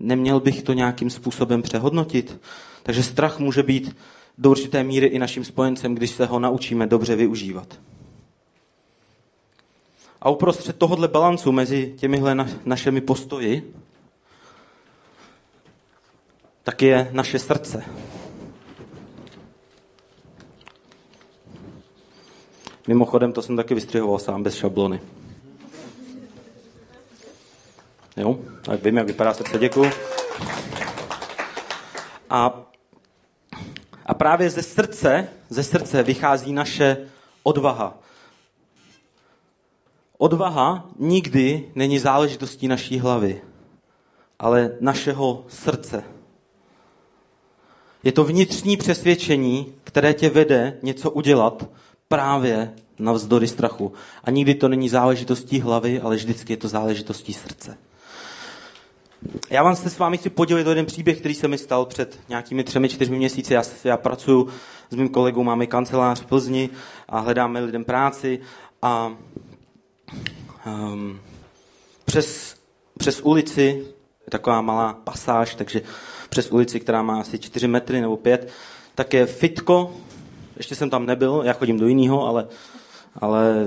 neměl 0.00 0.40
bych 0.40 0.62
to 0.62 0.72
nějakým 0.72 1.10
způsobem 1.10 1.62
přehodnotit. 1.62 2.40
Takže 2.82 3.02
strach 3.02 3.38
může 3.38 3.62
být 3.62 3.96
do 4.38 4.50
určité 4.50 4.84
míry 4.84 5.06
i 5.06 5.18
naším 5.18 5.44
spojencem, 5.44 5.94
když 5.94 6.10
se 6.10 6.26
ho 6.26 6.38
naučíme 6.38 6.86
dobře 6.86 7.16
využívat. 7.16 7.78
A 10.20 10.30
uprostřed 10.30 10.76
tohohle 10.76 11.08
balancu 11.08 11.52
mezi 11.52 11.94
těmihle 11.96 12.34
na, 12.34 12.48
našimi 12.64 13.00
postoji, 13.00 13.74
tak 16.62 16.82
je 16.82 17.08
naše 17.12 17.38
srdce. 17.38 17.84
Mimochodem, 22.88 23.32
to 23.32 23.42
jsem 23.42 23.56
taky 23.56 23.74
vystřihoval 23.74 24.18
sám 24.18 24.42
bez 24.42 24.54
šablony. 24.54 25.00
Jo, 28.18 28.38
tak 28.62 28.84
vím, 28.84 28.96
jak 28.96 29.06
vypadá 29.06 29.34
srdce, 29.34 29.58
děkuji. 29.58 29.90
A, 32.30 32.62
a 34.06 34.14
právě 34.14 34.50
ze 34.50 34.62
srdce, 34.62 35.28
ze 35.48 35.62
srdce 35.62 36.02
vychází 36.02 36.52
naše 36.52 36.96
odvaha. 37.42 37.98
Odvaha 40.18 40.88
nikdy 40.98 41.72
není 41.74 41.98
záležitostí 41.98 42.68
naší 42.68 42.98
hlavy, 42.98 43.42
ale 44.38 44.76
našeho 44.80 45.44
srdce. 45.48 46.04
Je 48.02 48.12
to 48.12 48.24
vnitřní 48.24 48.76
přesvědčení, 48.76 49.74
které 49.84 50.14
tě 50.14 50.30
vede 50.30 50.78
něco 50.82 51.10
udělat 51.10 51.68
právě 52.08 52.74
navzdory 52.98 53.48
strachu. 53.48 53.92
A 54.24 54.30
nikdy 54.30 54.54
to 54.54 54.68
není 54.68 54.88
záležitostí 54.88 55.60
hlavy, 55.60 56.00
ale 56.00 56.16
vždycky 56.16 56.52
je 56.52 56.56
to 56.56 56.68
záležitostí 56.68 57.32
srdce. 57.32 57.78
Já 59.50 59.62
vám 59.62 59.76
se 59.76 59.90
s 59.90 59.98
vámi 59.98 60.18
chci 60.18 60.30
podělit 60.30 60.66
o 60.66 60.68
jeden 60.68 60.86
příběh, 60.86 61.18
který 61.18 61.34
se 61.34 61.48
mi 61.48 61.58
stal 61.58 61.84
před 61.84 62.20
nějakými 62.28 62.64
třemi, 62.64 62.88
čtyřmi 62.88 63.16
měsíci. 63.16 63.54
Já, 63.54 63.62
já 63.84 63.96
pracuji 63.96 64.48
s 64.90 64.94
mým 64.96 65.08
kolegou, 65.08 65.42
máme 65.44 65.66
kancelář 65.66 66.20
v 66.20 66.26
Plzni 66.26 66.70
a 67.08 67.20
hledáme 67.20 67.60
lidem 67.60 67.84
práci 67.84 68.40
a 68.82 69.12
um, 70.66 71.20
přes, 72.04 72.56
přes 72.98 73.20
ulici, 73.20 73.86
taková 74.28 74.60
malá 74.60 74.92
pasáž, 74.92 75.54
takže 75.54 75.82
přes 76.28 76.50
ulici, 76.50 76.80
která 76.80 77.02
má 77.02 77.20
asi 77.20 77.38
4 77.38 77.68
metry 77.68 78.00
nebo 78.00 78.16
5, 78.16 78.48
tak 78.94 79.14
je 79.14 79.26
fitko, 79.26 79.94
ještě 80.56 80.74
jsem 80.74 80.90
tam 80.90 81.06
nebyl, 81.06 81.42
já 81.44 81.52
chodím 81.52 81.78
do 81.78 81.86
jiného, 81.86 82.26
ale 82.26 82.48
ale 83.20 83.66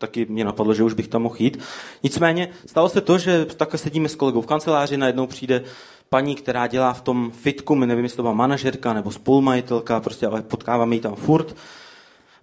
taky 0.00 0.26
mě 0.28 0.44
napadlo, 0.44 0.74
že 0.74 0.84
už 0.84 0.94
bych 0.94 1.08
tam 1.08 1.22
mohl 1.22 1.36
jít. 1.38 1.58
Nicméně 2.02 2.48
stalo 2.66 2.88
se 2.88 3.00
to, 3.00 3.18
že 3.18 3.44
takhle 3.44 3.78
sedíme 3.78 4.08
s 4.08 4.14
kolegou 4.14 4.40
v 4.40 4.46
kanceláři, 4.46 4.96
najednou 4.96 5.26
přijde 5.26 5.62
paní, 6.08 6.34
která 6.34 6.66
dělá 6.66 6.92
v 6.92 7.00
tom 7.00 7.30
fitku, 7.30 7.74
my 7.74 7.86
nevím, 7.86 8.04
jestli 8.04 8.16
to 8.16 8.22
byla 8.22 8.34
manažerka 8.34 8.92
nebo 8.92 9.10
spolumajitelka, 9.10 10.00
prostě 10.00 10.26
ale 10.26 10.42
potkáváme 10.42 10.94
ji 10.94 11.00
tam 11.00 11.14
furt. 11.14 11.56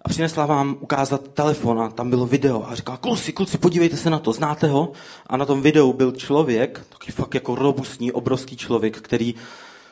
A 0.02 0.08
přinesla 0.08 0.46
vám 0.46 0.76
ukázat 0.80 1.28
telefon 1.28 1.80
a 1.80 1.90
tam 1.90 2.10
bylo 2.10 2.26
video 2.26 2.66
a 2.68 2.74
říkala, 2.74 2.96
kluci, 2.96 3.32
kluci, 3.32 3.58
podívejte 3.58 3.96
se 3.96 4.10
na 4.10 4.18
to, 4.18 4.32
znáte 4.32 4.66
ho? 4.66 4.92
A 5.26 5.36
na 5.36 5.44
tom 5.44 5.62
videu 5.62 5.92
byl 5.92 6.12
člověk, 6.12 6.86
taky 6.88 7.12
fakt 7.12 7.34
jako 7.34 7.54
robustní, 7.54 8.12
obrovský 8.12 8.56
člověk, 8.56 9.00
který, 9.00 9.34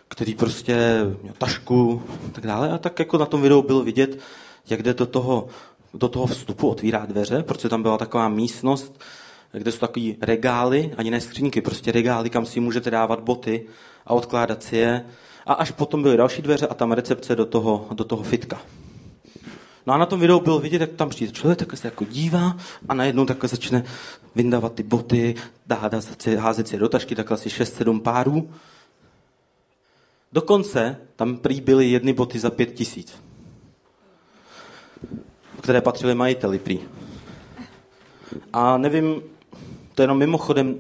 který 0.09 0.35
prostě 0.35 0.77
měl 1.23 1.35
tašku 1.39 2.03
a 2.27 2.31
tak 2.33 2.47
dále. 2.47 2.71
A 2.71 2.79
tak 2.79 2.99
jako 2.99 3.19
na 3.19 3.27
tom 3.27 3.43
videu 3.43 3.63
bylo 3.63 3.83
vidět, 3.83 4.19
jak 4.71 4.83
jde 4.83 4.95
do 4.95 5.07
toho, 5.07 5.49
do 5.97 6.09
toho 6.09 6.27
vstupu, 6.27 6.69
otvírá 6.69 7.07
dveře, 7.07 7.43
protože 7.43 7.69
tam 7.69 7.83
byla 7.83 7.99
taková 7.99 8.29
místnost, 8.29 9.01
kde 9.53 9.73
jsou 9.73 9.79
takový 9.79 10.17
regály, 10.21 10.95
ani 10.97 11.11
ne 11.11 11.21
skřínky, 11.21 11.61
prostě 11.61 11.93
regály, 11.93 12.31
kam 12.31 12.47
si 12.47 12.61
můžete 12.61 12.91
dávat 12.91 13.21
boty 13.21 13.67
a 14.07 14.15
odkládat 14.15 14.63
si 14.63 14.77
je. 14.77 15.07
A 15.47 15.53
až 15.53 15.71
potom 15.71 16.03
byly 16.03 16.17
další 16.17 16.43
dveře 16.43 16.67
a 16.67 16.75
tam 16.75 16.93
recepce 16.93 17.37
do 17.37 17.47
toho, 17.47 17.87
do 17.95 18.05
toho 18.05 18.23
fitka. 18.23 18.61
No 19.87 19.95
a 19.95 19.99
na 19.99 20.07
tom 20.07 20.21
videu 20.21 20.41
bylo 20.41 20.59
vidět, 20.59 20.81
jak 20.81 20.93
tam 20.93 21.09
přijde 21.09 21.33
člověk, 21.33 21.59
takhle 21.59 21.77
se 21.77 21.87
jako 21.87 22.05
dívá 22.05 22.57
a 22.89 22.95
najednou 22.95 23.25
takhle 23.25 23.49
začne 23.49 23.85
vyndávat 24.35 24.75
ty 24.75 24.83
boty, 24.83 25.35
házet 25.71 26.23
si, 26.23 26.37
házet 26.37 26.69
si 26.69 26.79
do 26.79 26.89
tašky, 26.89 27.15
takhle 27.15 27.35
asi 27.35 27.49
6-7 27.49 28.01
párů. 28.01 28.51
Dokonce 30.33 30.97
tam 31.17 31.37
prý 31.37 31.61
byly 31.61 31.91
jedny 31.91 32.13
boty 32.13 32.39
za 32.39 32.51
pět 32.51 32.75
tisíc, 32.75 33.15
které 35.67 35.81
patřily 35.81 36.15
majiteli 36.15 36.59
prý. 36.59 36.79
A 38.53 38.79
nevím, 38.79 39.23
to 39.95 40.03
je 40.03 40.05
jenom 40.05 40.19
mimochodem, 40.19 40.75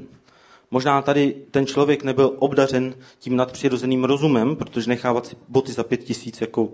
možná 0.70 1.02
tady 1.02 1.34
ten 1.50 1.66
člověk 1.66 2.04
nebyl 2.04 2.32
obdařen 2.38 2.94
tím 3.18 3.36
nadpřirozeným 3.36 4.04
rozumem, 4.04 4.56
protože 4.56 4.88
nechávat 4.88 5.26
si 5.26 5.36
boty 5.48 5.72
za 5.72 5.84
pět 5.84 6.04
tisíc 6.04 6.40
jako 6.40 6.68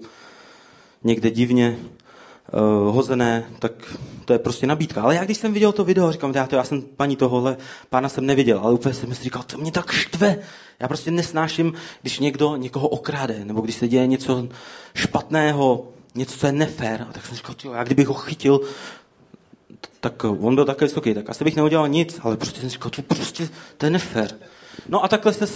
někde 1.04 1.30
divně 1.30 1.78
uh, 1.78 2.94
hozené, 2.94 3.44
tak 3.58 3.96
to 4.24 4.32
je 4.32 4.38
prostě 4.38 4.66
nabídka. 4.66 5.02
Ale 5.02 5.14
já 5.14 5.24
když 5.24 5.38
jsem 5.38 5.52
viděl 5.52 5.72
to 5.72 5.84
video, 5.84 6.12
říkám, 6.12 6.32
já, 6.34 6.46
to, 6.46 6.56
já 6.56 6.64
jsem 6.64 6.82
paní 6.82 7.16
tohohle 7.16 7.56
pána 7.90 8.08
jsem 8.08 8.26
neviděl, 8.26 8.58
ale 8.58 8.72
úplně 8.72 8.94
jsem 8.94 9.14
si 9.14 9.24
říkal, 9.24 9.42
to 9.42 9.58
mě 9.58 9.72
tak 9.72 9.92
štve. 9.92 10.38
Já 10.80 10.88
prostě 10.88 11.10
nesnáším, 11.10 11.72
když 12.02 12.18
někdo 12.18 12.56
někoho 12.56 12.88
okráde, 12.88 13.44
nebo 13.44 13.60
když 13.60 13.76
se 13.76 13.88
děje 13.88 14.06
něco 14.06 14.48
špatného, 14.94 15.92
něco, 16.14 16.38
co 16.38 16.46
je 16.46 16.52
nefér. 16.52 17.06
A 17.08 17.12
tak 17.12 17.26
jsem 17.26 17.36
říkal, 17.36 17.54
já 17.72 17.84
kdybych 17.84 18.08
ho 18.08 18.14
chytil, 18.14 18.60
tak 20.00 20.24
on 20.24 20.54
byl 20.54 20.64
takhle 20.64 20.88
vysoký, 20.88 21.14
tak 21.14 21.30
asi 21.30 21.44
bych 21.44 21.56
neudělal 21.56 21.88
nic, 21.88 22.20
ale 22.22 22.36
prostě 22.36 22.60
jsem 22.60 22.68
říkal, 22.68 22.90
to 22.90 23.02
prostě, 23.02 23.48
to 23.76 23.86
je 23.86 23.90
nefér. 23.90 24.30
No 24.88 25.04
a 25.04 25.08
takhle 25.08 25.32
se 25.32 25.46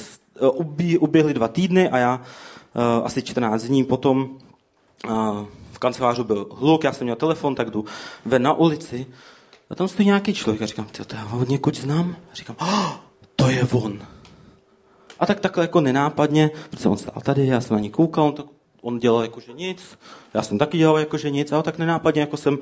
ubí, 0.40 0.98
uběhly 0.98 1.34
dva 1.34 1.48
týdny 1.48 1.88
a 1.88 1.98
já 1.98 2.20
uh, 2.20 3.06
asi 3.06 3.22
14 3.22 3.62
dní 3.62 3.84
potom 3.84 4.28
uh, 5.08 5.44
v 5.72 5.78
kanceláři 5.78 6.24
byl 6.24 6.46
hluk, 6.58 6.84
já 6.84 6.92
jsem 6.92 7.04
měl 7.04 7.16
telefon, 7.16 7.54
tak 7.54 7.70
jdu 7.70 7.84
ven 8.24 8.42
na 8.42 8.52
ulici 8.52 9.06
a 9.70 9.74
tam 9.74 9.88
stojí 9.88 10.06
nějaký 10.06 10.34
člověk 10.34 10.62
a 10.62 10.66
říkám, 10.66 10.86
to 11.06 11.16
já 11.16 11.22
ho 11.22 11.40
od 11.40 11.48
někud 11.48 11.76
znám. 11.76 12.16
A 12.32 12.34
říkám, 12.34 12.56
oh, 12.60 12.92
to 13.36 13.48
je 13.48 13.64
on. 13.72 13.98
A 15.18 15.26
tak 15.26 15.40
takhle 15.40 15.64
jako 15.64 15.80
nenápadně, 15.80 16.50
protože 16.70 16.88
on 16.88 16.96
stál 16.96 17.22
tady, 17.22 17.46
já 17.46 17.60
jsem 17.60 17.76
na 17.76 17.80
ní 17.80 17.90
koukal, 17.90 18.24
on, 18.24 18.32
tak, 18.32 18.46
on 18.86 18.98
dělal 18.98 19.22
jako 19.22 19.40
že 19.40 19.52
nic, 19.52 19.98
já 20.34 20.42
jsem 20.42 20.58
taky 20.58 20.78
dělal 20.78 20.98
jako 20.98 21.18
že 21.18 21.30
nic, 21.30 21.52
ale 21.52 21.62
tak 21.62 21.78
nenápadně 21.78 22.20
jako 22.20 22.36
jsem 22.36 22.58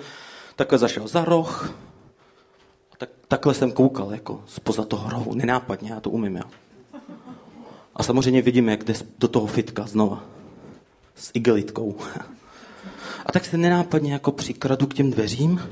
takhle 0.56 0.78
zašel 0.78 1.08
za 1.08 1.24
roh 1.24 1.74
a 2.92 2.96
tak, 2.96 3.08
takhle 3.28 3.54
jsem 3.54 3.72
koukal 3.72 4.12
jako 4.12 4.42
spoza 4.46 4.84
toho 4.84 5.10
rohu, 5.10 5.34
nenápadně, 5.34 5.90
já 5.90 6.00
to 6.00 6.10
umím, 6.10 6.36
já. 6.36 6.42
A 7.96 8.02
samozřejmě 8.02 8.42
vidím, 8.42 8.68
jak 8.68 8.84
jde 8.84 8.94
do 9.18 9.28
toho 9.28 9.46
fitka 9.46 9.86
znova. 9.86 10.24
S 11.14 11.30
igelitkou. 11.34 11.96
A 13.26 13.32
tak 13.32 13.44
se 13.44 13.56
nenápadně 13.56 14.12
jako 14.12 14.32
přikradu 14.32 14.86
k 14.86 14.94
těm 14.94 15.10
dveřím, 15.10 15.62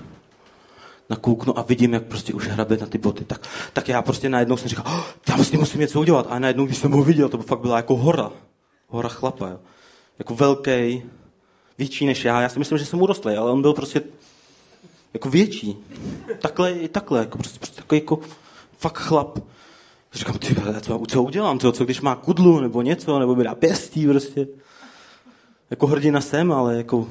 nakouknu 1.10 1.58
a 1.58 1.62
vidím, 1.62 1.92
jak 1.92 2.02
prostě 2.02 2.34
už 2.34 2.48
hrabe 2.48 2.76
na 2.76 2.86
ty 2.86 2.98
boty. 2.98 3.24
Tak, 3.24 3.46
tak 3.72 3.88
já 3.88 4.02
prostě 4.02 4.28
najednou 4.28 4.56
jsem 4.56 4.68
říkal, 4.68 4.84
oh, 4.86 5.04
já 5.28 5.36
vlastně 5.36 5.58
musím 5.58 5.80
něco 5.80 6.00
udělat. 6.00 6.26
A 6.30 6.38
najednou, 6.38 6.66
když 6.66 6.78
jsem 6.78 6.92
ho 6.92 7.02
viděl, 7.02 7.28
to 7.28 7.38
fakt 7.38 7.60
byla 7.60 7.76
jako 7.76 7.96
hora. 7.96 8.30
Hora 8.88 9.08
chlapa, 9.08 9.48
jo. 9.48 9.58
Jako 10.18 10.34
velký, 10.34 11.02
větší 11.78 12.06
než 12.06 12.24
já. 12.24 12.40
Já 12.40 12.48
si 12.48 12.58
myslím, 12.58 12.78
že 12.78 12.86
jsem 12.86 13.02
urostlý, 13.02 13.34
ale 13.34 13.50
on 13.50 13.62
byl 13.62 13.72
prostě 13.72 14.02
jako 15.14 15.30
větší. 15.30 15.76
Takhle 16.38 16.72
i 16.72 16.88
takhle, 16.88 17.18
jako 17.18 17.38
prostě, 17.38 17.58
prostě 17.58 17.76
takový 17.76 18.00
jako 18.00 18.18
fakt 18.78 18.98
chlap. 18.98 19.38
Říkám, 20.12 20.38
ty, 20.38 20.56
co, 20.80 21.02
co 21.08 21.22
udělám, 21.22 21.58
co, 21.58 21.72
co 21.72 21.84
když 21.84 22.00
má 22.00 22.14
kudlu 22.14 22.60
nebo 22.60 22.82
něco, 22.82 23.18
nebo 23.18 23.34
mi 23.34 23.44
dá 23.44 23.54
pěstí 23.54 24.06
prostě 24.06 24.46
jako 25.70 25.86
hrdina 25.86 26.20
jsem, 26.20 26.52
ale 26.52 26.76
jako, 26.76 27.08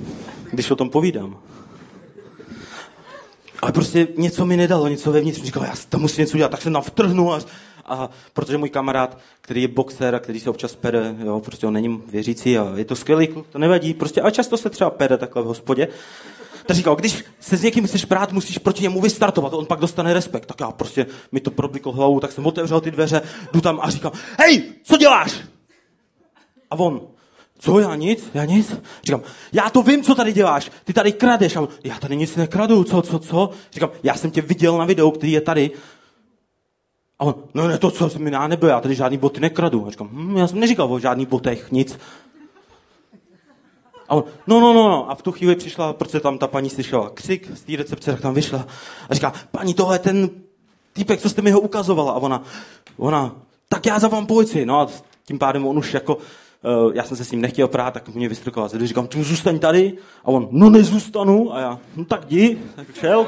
když 0.51 0.71
o 0.71 0.75
tom 0.75 0.89
povídám. 0.89 1.37
Ale 3.61 3.71
prostě 3.71 4.07
něco 4.17 4.45
mi 4.45 4.57
nedalo, 4.57 4.87
něco 4.87 5.11
vevnitř. 5.11 5.41
Říkal, 5.41 5.63
já 5.63 5.73
tam 5.89 6.01
musím 6.01 6.21
něco 6.21 6.37
udělat, 6.37 6.51
tak 6.51 6.61
se 6.61 6.71
tam 6.71 6.81
vtrhnu 6.81 7.33
a, 7.33 7.39
a 7.85 8.09
protože 8.33 8.57
můj 8.57 8.69
kamarád, 8.69 9.17
který 9.41 9.61
je 9.61 9.67
boxer 9.67 10.15
a 10.15 10.19
který 10.19 10.39
se 10.39 10.49
občas 10.49 10.75
pere, 10.75 11.15
jo, 11.25 11.39
prostě 11.39 11.67
on 11.67 11.73
není 11.73 12.03
věřící 12.07 12.57
a 12.57 12.73
je 12.75 12.85
to 12.85 12.95
skvělý, 12.95 13.27
to 13.49 13.59
nevadí, 13.59 13.93
prostě, 13.93 14.21
a 14.21 14.29
často 14.29 14.57
se 14.57 14.69
třeba 14.69 14.89
pere 14.89 15.17
takhle 15.17 15.43
v 15.43 15.45
hospodě. 15.45 15.87
Tak 16.65 16.77
říkal, 16.77 16.95
když 16.95 17.23
se 17.39 17.57
s 17.57 17.63
někým 17.63 17.87
chceš 17.87 18.05
prát, 18.05 18.31
musíš 18.31 18.57
proti 18.57 18.83
němu 18.83 19.01
vystartovat, 19.01 19.53
on 19.53 19.65
pak 19.65 19.79
dostane 19.79 20.13
respekt. 20.13 20.45
Tak 20.45 20.59
já 20.59 20.71
prostě 20.71 21.05
mi 21.31 21.39
to 21.39 21.51
probliklo 21.51 21.91
hlavu, 21.91 22.19
tak 22.19 22.31
jsem 22.31 22.45
otevřel 22.45 22.81
ty 22.81 22.91
dveře, 22.91 23.21
jdu 23.53 23.61
tam 23.61 23.79
a 23.81 23.89
říkám, 23.89 24.11
hej, 24.39 24.63
co 24.83 24.97
děláš? 24.97 25.41
A 26.71 26.75
on, 26.79 27.01
co, 27.59 27.79
já 27.79 27.95
nic, 27.95 28.29
já 28.33 28.45
nic? 28.45 28.75
Říkám, 29.03 29.21
já 29.53 29.69
to 29.69 29.83
vím, 29.83 30.03
co 30.03 30.15
tady 30.15 30.33
děláš, 30.33 30.71
ty 30.83 30.93
tady 30.93 31.11
kradeš. 31.11 31.55
A 31.55 31.61
on, 31.61 31.67
já 31.83 31.99
tady 31.99 32.15
nic 32.15 32.35
nekradu, 32.35 32.83
co, 32.83 33.01
co, 33.01 33.19
co? 33.19 33.49
Říkám, 33.71 33.89
já 34.03 34.15
jsem 34.15 34.31
tě 34.31 34.41
viděl 34.41 34.77
na 34.77 34.85
videu, 34.85 35.11
který 35.11 35.31
je 35.31 35.41
tady. 35.41 35.71
A 37.21 37.25
on, 37.25 37.35
no 37.53 37.67
ne, 37.67 37.77
to, 37.77 37.91
co 37.91 38.09
jsem 38.09 38.27
já 38.27 38.47
nebyl, 38.47 38.69
já 38.69 38.81
tady 38.81 38.95
žádný 38.95 39.17
boty 39.17 39.39
nekradu. 39.39 39.87
A 39.87 39.91
říkám, 39.91 40.09
hm, 40.11 40.37
já 40.37 40.47
jsem 40.47 40.59
neříkal 40.59 40.93
o 40.93 40.99
žádných 40.99 41.27
botech, 41.27 41.71
nic. 41.71 41.99
A 44.09 44.15
on, 44.15 44.23
no, 44.47 44.59
no, 44.59 44.73
no, 44.73 44.89
no. 44.89 45.11
A 45.11 45.15
v 45.15 45.21
tu 45.21 45.31
chvíli 45.31 45.55
přišla, 45.55 45.93
protože 45.93 46.19
tam 46.19 46.37
ta 46.37 46.47
paní 46.47 46.69
slyšela 46.69 47.09
křik 47.09 47.51
z 47.53 47.61
té 47.61 47.75
recepce, 47.75 48.11
tak 48.11 48.21
tam 48.21 48.33
vyšla 48.33 48.67
a 49.09 49.13
říká, 49.13 49.33
paní, 49.51 49.73
tohle 49.73 49.95
je 49.95 49.99
ten 49.99 50.29
týpek, 50.93 51.21
co 51.21 51.29
jste 51.29 51.41
mi 51.41 51.51
ho 51.51 51.59
ukazovala. 51.59 52.11
A 52.11 52.15
ona, 52.15 52.43
ona, 52.97 53.35
tak 53.69 53.85
já 53.85 53.99
zavolám 53.99 54.25
policii. 54.25 54.65
No 54.65 54.79
a 54.79 54.87
tím 55.27 55.39
pádem 55.39 55.67
on 55.67 55.77
už 55.77 55.93
jako 55.93 56.15
uh, 56.15 56.91
já 56.93 57.03
jsem 57.03 57.17
se 57.17 57.25
s 57.25 57.31
ním 57.31 57.41
nechtěl 57.41 57.67
prát, 57.67 57.93
tak 57.93 58.07
mě 58.07 58.29
vystrukoval 58.29 58.69
ze 58.69 58.87
říkám, 58.87 59.07
tu 59.07 59.23
zůstaň 59.23 59.59
tady. 59.59 59.97
A 60.25 60.27
on, 60.27 60.47
no 60.51 60.69
nezůstanu. 60.69 61.55
A 61.55 61.59
já, 61.59 61.79
no 61.95 62.05
tak 62.05 62.25
jdi, 62.31 62.57
tak 62.75 62.95
šel. 62.95 63.27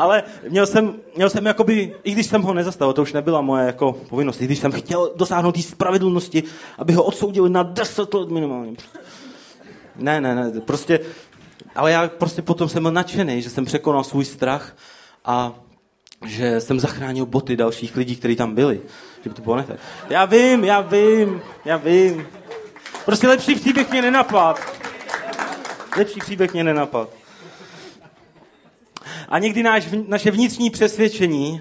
Ale 0.00 0.22
měl 0.48 0.66
jsem, 0.66 0.94
měl 1.16 1.30
jsem 1.30 1.46
jakoby, 1.46 1.94
i 2.04 2.12
když 2.12 2.26
jsem 2.26 2.42
ho 2.42 2.54
nezastavil, 2.54 2.92
to 2.92 3.02
už 3.02 3.12
nebyla 3.12 3.40
moje 3.40 3.66
jako 3.66 3.92
povinnost, 3.92 4.40
i 4.40 4.44
když 4.44 4.58
jsem 4.58 4.72
chtěl 4.72 5.12
dosáhnout 5.16 5.54
té 5.54 5.62
spravedlnosti, 5.62 6.42
aby 6.78 6.92
ho 6.92 7.02
odsoudili 7.02 7.50
na 7.50 7.62
10 7.62 8.14
let 8.14 8.30
minimálně. 8.30 8.76
Ne, 9.96 10.20
ne, 10.20 10.34
ne, 10.34 10.60
prostě, 10.60 11.00
ale 11.76 11.92
já 11.92 12.08
prostě 12.08 12.42
potom 12.42 12.68
jsem 12.68 12.82
byl 12.82 12.92
nadšený, 12.92 13.42
že 13.42 13.50
jsem 13.50 13.64
překonal 13.64 14.04
svůj 14.04 14.24
strach 14.24 14.76
a 15.24 15.52
že 16.26 16.60
jsem 16.60 16.80
zachránil 16.80 17.26
boty 17.26 17.56
dalších 17.56 17.96
lidí, 17.96 18.16
kteří 18.16 18.36
tam 18.36 18.54
byli. 18.54 18.80
Že 19.22 19.30
by 19.30 19.34
to 19.34 19.42
bylo 19.42 19.56
nefér. 19.56 19.78
Já 20.10 20.24
vím, 20.24 20.64
já 20.64 20.80
vím, 20.80 21.42
já 21.64 21.76
vím. 21.76 22.26
Prostě 23.04 23.28
lepší 23.28 23.54
příběh 23.54 23.90
mě 23.90 24.02
nenapad. 24.02 24.60
Lepší 25.96 26.20
příběh 26.20 26.52
mě 26.52 26.64
nenapad. 26.64 27.20
A 29.30 29.38
někdy 29.38 29.62
náš, 29.62 29.88
naše 30.06 30.30
vnitřní 30.30 30.70
přesvědčení 30.70 31.60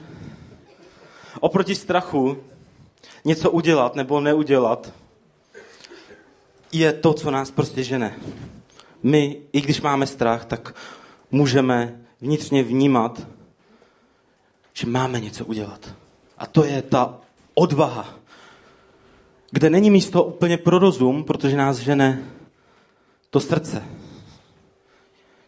oproti 1.39 1.75
strachu 1.75 2.37
něco 3.25 3.51
udělat 3.51 3.95
nebo 3.95 4.21
neudělat 4.21 4.93
je 6.71 6.93
to, 6.93 7.13
co 7.13 7.31
nás 7.31 7.51
prostě 7.51 7.83
žene. 7.83 8.15
My, 9.03 9.41
i 9.53 9.61
když 9.61 9.81
máme 9.81 10.07
strach, 10.07 10.45
tak 10.45 10.75
můžeme 11.31 11.99
vnitřně 12.21 12.63
vnímat, 12.63 13.27
že 14.73 14.87
máme 14.87 15.19
něco 15.19 15.45
udělat. 15.45 15.93
A 16.37 16.45
to 16.45 16.63
je 16.63 16.81
ta 16.81 17.19
odvaha, 17.53 18.15
kde 19.51 19.69
není 19.69 19.91
místo 19.91 20.23
úplně 20.23 20.57
pro 20.57 20.79
rozum, 20.79 21.23
protože 21.23 21.57
nás 21.57 21.77
žene 21.77 22.23
to 23.29 23.39
srdce. 23.39 23.98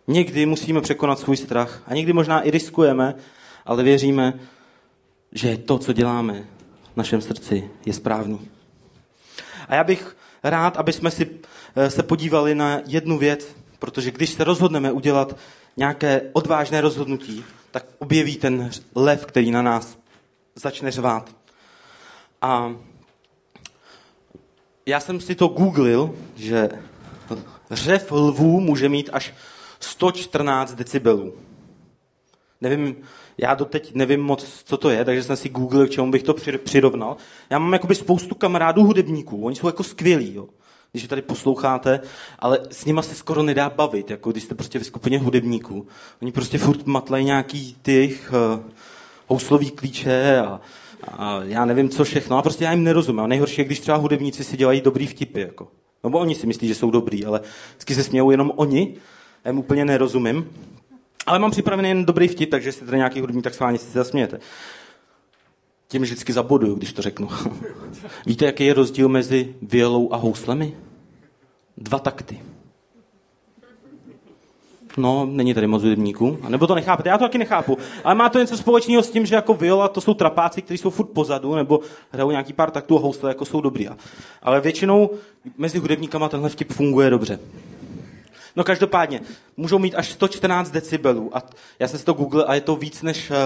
Někdy 0.08 0.46
musíme 0.46 0.82
překonat 0.82 1.20
svůj 1.20 1.38
strach 1.38 1.84
a 1.88 1.94
někdy 1.94 2.14
možná 2.14 2.42
i 2.42 2.52
riskujeme, 2.52 3.16
ale 3.66 3.84
věříme, 3.84 4.40
že 5.32 5.58
to, 5.58 5.78
co 5.78 5.94
děláme 5.94 6.44
v 6.94 6.98
našem 6.98 7.22
srdci, 7.22 7.70
je 7.86 7.94
správný. 7.94 8.40
A 9.68 9.76
já 9.76 9.84
bych 9.84 10.18
rád, 10.44 10.78
aby 10.78 10.94
jsme 10.94 11.12
si 11.12 11.30
eh, 11.76 11.90
se 11.90 12.04
podívali 12.04 12.56
na 12.56 12.82
jednu 12.86 13.18
věc 13.18 13.56
Protože 13.82 14.12
když 14.12 14.30
se 14.30 14.44
rozhodneme 14.44 14.92
udělat 14.92 15.36
nějaké 15.78 16.22
odvážné 16.34 16.82
rozhodnutí, 16.82 17.46
tak 17.72 17.86
objeví 18.00 18.36
ten 18.36 18.70
lev, 18.96 19.26
který 19.26 19.52
na 19.52 19.62
nás 19.62 19.98
začne 20.56 20.92
řvát. 20.92 21.36
A 22.42 22.76
já 24.86 25.00
jsem 25.00 25.22
si 25.22 25.36
to 25.36 25.48
googlil, 25.48 26.16
že 26.36 26.70
řev 27.72 28.12
lvů 28.12 28.60
může 28.60 28.90
mít 28.90 29.10
až 29.14 29.34
114 29.84 30.74
decibelů. 30.74 31.34
Nevím, 32.62 32.96
já 33.38 33.54
doteď 33.54 33.94
nevím 33.94 34.22
moc, 34.22 34.64
co 34.66 34.78
to 34.78 34.90
je, 34.90 35.06
takže 35.06 35.24
jsem 35.24 35.36
si 35.36 35.50
googlil, 35.50 35.88
k 35.88 35.90
čemu 35.90 36.12
bych 36.12 36.24
to 36.24 36.36
přirovnal. 36.64 37.18
Já 37.50 37.60
mám 37.60 37.74
jakoby 37.74 37.96
spoustu 37.96 38.36
kamarádů 38.36 38.84
hudebníků, 38.84 39.46
oni 39.46 39.56
jsou 39.56 39.68
jako 39.68 39.84
skvělí, 39.84 40.34
jo. 40.36 40.48
Když 40.92 41.04
je 41.04 41.10
tady 41.10 41.22
posloucháte, 41.22 42.00
ale 42.40 42.60
s 42.72 42.86
nima 42.86 43.02
se 43.02 43.16
skoro 43.16 43.44
nedá 43.44 43.70
bavit, 43.70 44.10
jako 44.10 44.32
když 44.32 44.44
jste 44.44 44.56
prostě 44.56 44.80
ve 44.80 44.86
skupině 44.86 45.20
hudebníků. 45.20 45.88
Oni 46.22 46.32
prostě 46.32 46.58
furt 46.58 46.86
matlají 46.86 47.26
nějaký 47.26 47.76
těch 47.82 48.34
uh, 48.34 48.60
houslový 49.28 49.72
klíče 49.72 50.40
a, 50.40 50.62
a, 51.08 51.40
já 51.44 51.66
nevím, 51.66 51.90
co 51.90 52.04
všechno. 52.04 52.38
A 52.38 52.42
prostě 52.42 52.64
já 52.64 52.72
jim 52.72 52.84
nerozumím. 52.84 53.20
A 53.20 53.28
nejhorší 53.28 53.62
je, 53.62 53.66
když 53.66 53.80
třeba 53.80 53.98
hudebníci 53.98 54.44
si 54.44 54.58
dělají 54.58 54.82
dobrý 54.82 55.08
vtipy. 55.08 55.42
Jako. 55.42 55.68
No 56.04 56.20
oni 56.20 56.36
si 56.36 56.48
myslí, 56.48 56.68
že 56.68 56.76
jsou 56.76 56.92
dobrý, 56.92 57.26
ale 57.26 57.42
vždycky 57.70 57.96
se 57.96 58.04
smějou 58.04 58.32
jenom 58.32 58.52
oni. 58.56 58.96
Jim 59.46 59.58
úplně 59.58 59.86
nerozumím. 59.86 60.50
Ale 61.26 61.40
mám 61.40 61.52
připravený 61.52 61.90
jen 61.90 62.06
dobrý 62.06 62.28
vtip, 62.28 62.50
takže 62.50 62.72
si 62.72 62.86
tady 62.86 62.98
nějaký 62.98 63.20
hudebník, 63.20 63.44
tak 63.44 63.60
vámi 63.60 63.78
si 63.78 63.92
zasmějete. 63.92 64.40
Tím 65.88 66.02
vždycky 66.02 66.34
zaboduju, 66.34 66.76
když 66.76 66.94
to 66.94 67.02
řeknu. 67.02 67.30
Víte, 68.26 68.46
jaký 68.46 68.66
je 68.66 68.74
rozdíl 68.74 69.10
mezi 69.10 69.56
violou 69.62 70.14
a 70.14 70.18
houslemi? 70.18 70.74
Dva 71.78 72.00
takty. 72.00 72.40
No, 74.98 75.26
není 75.26 75.54
tady 75.54 75.68
moc 75.68 75.84
hudebníků. 75.84 76.38
A 76.44 76.50
nebo 76.50 76.68
to 76.68 76.76
nechápete, 76.76 77.10
já 77.10 77.18
to 77.18 77.24
taky 77.24 77.38
nechápu. 77.38 77.78
Ale 78.04 78.16
má 78.16 78.30
to 78.30 78.40
něco 78.40 78.58
společného 78.58 79.04
s 79.04 79.12
tím, 79.12 79.26
že 79.26 79.36
jako 79.36 79.54
viola 79.54 79.88
to 79.88 80.02
jsou 80.02 80.14
trapáci, 80.14 80.62
kteří 80.62 80.78
jsou 80.78 80.90
furt 80.90 81.10
pozadu, 81.10 81.56
nebo 81.56 81.80
hrajou 82.12 82.32
nějaký 82.32 82.54
pár 82.54 82.72
taktů 82.72 82.98
a 82.98 83.02
housle 83.02 83.30
jako 83.30 83.46
jsou 83.46 83.62
dobrý. 83.62 83.88
Ale 84.42 84.62
většinou 84.62 85.10
mezi 85.58 85.78
hudebníkama 85.78 86.30
tenhle 86.30 86.50
vtip 86.50 86.72
funguje 86.72 87.10
dobře. 87.10 87.40
No 88.56 88.64
každopádně, 88.64 89.22
můžou 89.58 89.80
mít 89.80 89.96
až 89.96 90.12
114 90.12 90.72
decibelů. 90.72 91.38
A 91.38 91.44
já 91.80 91.88
jsem 91.88 92.00
si 92.00 92.06
to 92.06 92.14
googlil 92.14 92.46
a 92.48 92.56
je 92.56 92.62
to 92.62 92.76
víc 92.76 93.02
než 93.02 93.32
uh, 93.32 93.38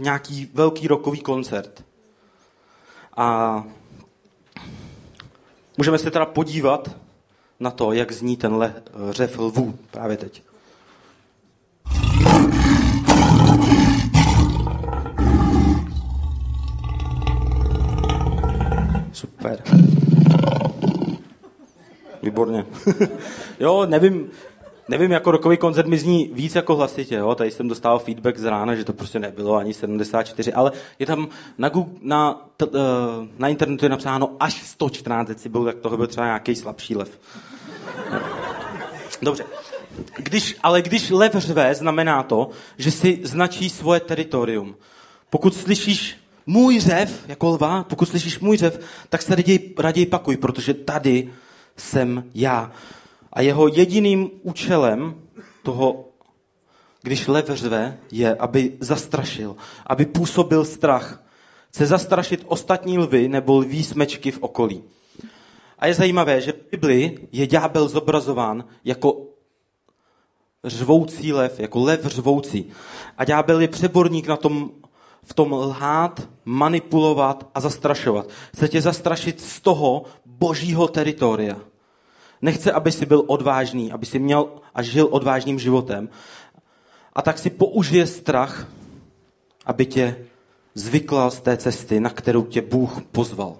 nějaký 0.00 0.50
velký 0.54 0.88
rokový 0.88 1.20
koncert. 1.20 1.84
A 3.16 3.64
můžeme 5.78 5.98
se 5.98 6.10
teda 6.10 6.26
podívat 6.26 6.90
na 7.60 7.70
to, 7.70 7.92
jak 7.92 8.12
zní 8.12 8.36
tenhle 8.36 8.74
eh, 8.76 9.12
řev 9.12 9.38
lvů 9.38 9.78
právě 9.90 10.16
teď. 10.16 10.42
Super. 19.12 19.62
Výborně. 22.22 22.66
jo, 23.60 23.86
nevím, 23.86 24.30
nevím, 24.88 25.10
jako 25.10 25.30
rokový 25.30 25.56
koncert 25.56 25.86
mi 25.86 25.98
zní 25.98 26.30
víc 26.32 26.54
jako 26.54 26.76
hlasitě, 26.76 27.14
jo? 27.14 27.34
tady 27.34 27.50
jsem 27.50 27.68
dostal 27.68 27.98
feedback 27.98 28.38
z 28.38 28.44
rána, 28.44 28.74
že 28.74 28.84
to 28.84 28.92
prostě 28.92 29.18
nebylo 29.18 29.54
ani 29.54 29.74
74, 29.74 30.52
ale 30.52 30.72
je 30.98 31.06
tam 31.06 31.28
na, 31.58 31.68
Google, 31.68 31.94
na, 32.02 32.48
t, 32.56 32.66
uh, 32.66 32.72
na 33.38 33.48
internetu 33.48 33.84
je 33.84 33.88
napsáno 33.88 34.36
až 34.40 34.62
114 34.62 35.28
decibelů, 35.28 35.64
tak 35.64 35.76
toho 35.76 35.96
byl 35.96 36.06
třeba 36.06 36.26
nějaký 36.26 36.54
slabší 36.54 36.96
lev. 36.96 37.20
Dobře. 39.22 39.44
Když, 40.16 40.56
ale 40.62 40.82
když 40.82 41.10
lev 41.10 41.32
řve, 41.34 41.74
znamená 41.74 42.22
to, 42.22 42.50
že 42.78 42.90
si 42.90 43.20
značí 43.22 43.70
svoje 43.70 44.00
teritorium. 44.00 44.76
Pokud 45.30 45.54
slyšíš 45.54 46.16
můj 46.46 46.80
řev, 46.80 47.24
jako 47.28 47.48
lva, 47.48 47.84
pokud 47.84 48.08
slyšíš 48.08 48.40
můj 48.40 48.56
řev, 48.56 48.80
tak 49.08 49.22
se 49.22 49.34
raději, 49.34 49.74
raději 49.78 50.06
pakuj, 50.06 50.36
protože 50.36 50.74
tady 50.74 51.30
jsem 51.76 52.24
já. 52.34 52.72
A 53.32 53.40
jeho 53.40 53.68
jediným 53.68 54.30
účelem 54.42 55.14
toho, 55.62 56.04
když 57.02 57.26
lev 57.26 57.46
řve, 57.48 57.98
je, 58.12 58.34
aby 58.34 58.76
zastrašil, 58.80 59.56
aby 59.86 60.06
působil 60.06 60.64
strach. 60.64 61.24
Chce 61.68 61.86
zastrašit 61.86 62.44
ostatní 62.46 62.98
lvy 62.98 63.28
nebo 63.28 63.58
lví 63.58 63.84
smečky 63.84 64.30
v 64.30 64.42
okolí. 64.42 64.82
A 65.78 65.86
je 65.86 65.94
zajímavé, 65.94 66.40
že 66.40 66.52
v 66.52 66.70
Bibli 66.70 67.28
je 67.32 67.46
ďábel 67.46 67.88
zobrazován 67.88 68.64
jako 68.84 69.26
řvoucí 70.64 71.32
lev, 71.32 71.60
jako 71.60 71.84
lev 71.84 72.06
řvoucí. 72.06 72.70
A 73.18 73.24
ďábel 73.24 73.60
je 73.60 73.68
přeborník 73.68 74.26
na 74.26 74.36
tom, 74.36 74.70
v 75.22 75.34
tom 75.34 75.52
lhát, 75.52 76.28
manipulovat 76.44 77.50
a 77.54 77.60
zastrašovat. 77.60 78.28
Chce 78.54 78.68
tě 78.68 78.80
zastrašit 78.80 79.40
z 79.40 79.60
toho 79.60 80.04
božího 80.26 80.88
teritoria. 80.88 81.56
Nechce, 82.42 82.72
aby 82.72 82.92
si 82.92 83.06
byl 83.06 83.24
odvážný, 83.26 83.92
aby 83.92 84.06
si 84.06 84.18
měl 84.18 84.48
a 84.74 84.82
žil 84.82 85.08
odvážným 85.10 85.58
životem. 85.58 86.08
A 87.12 87.22
tak 87.22 87.38
si 87.38 87.50
použije 87.50 88.06
strach, 88.06 88.68
aby 89.66 89.86
tě 89.86 90.16
zvyklal 90.74 91.30
z 91.30 91.40
té 91.40 91.56
cesty, 91.56 92.00
na 92.00 92.10
kterou 92.10 92.42
tě 92.42 92.62
Bůh 92.62 93.02
pozval. 93.02 93.56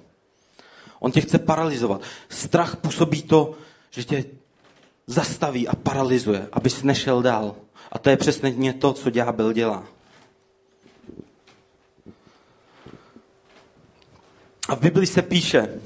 On 0.98 1.12
tě 1.12 1.20
chce 1.20 1.38
paralizovat. 1.38 2.00
Strach 2.28 2.76
působí 2.76 3.22
to, 3.22 3.54
že 3.90 4.04
tě 4.04 4.24
zastaví 5.06 5.68
a 5.68 5.76
paralizuje, 5.76 6.48
abys 6.52 6.82
nešel 6.82 7.22
dál. 7.22 7.54
A 7.92 7.98
to 7.98 8.10
je 8.10 8.16
přesně 8.16 8.72
to, 8.72 8.92
co 8.92 9.10
ďábel 9.10 9.52
dělá. 9.52 9.84
A 14.68 14.74
v 14.74 14.80
Bibli 14.80 15.06
se 15.06 15.22
píše, 15.22 15.80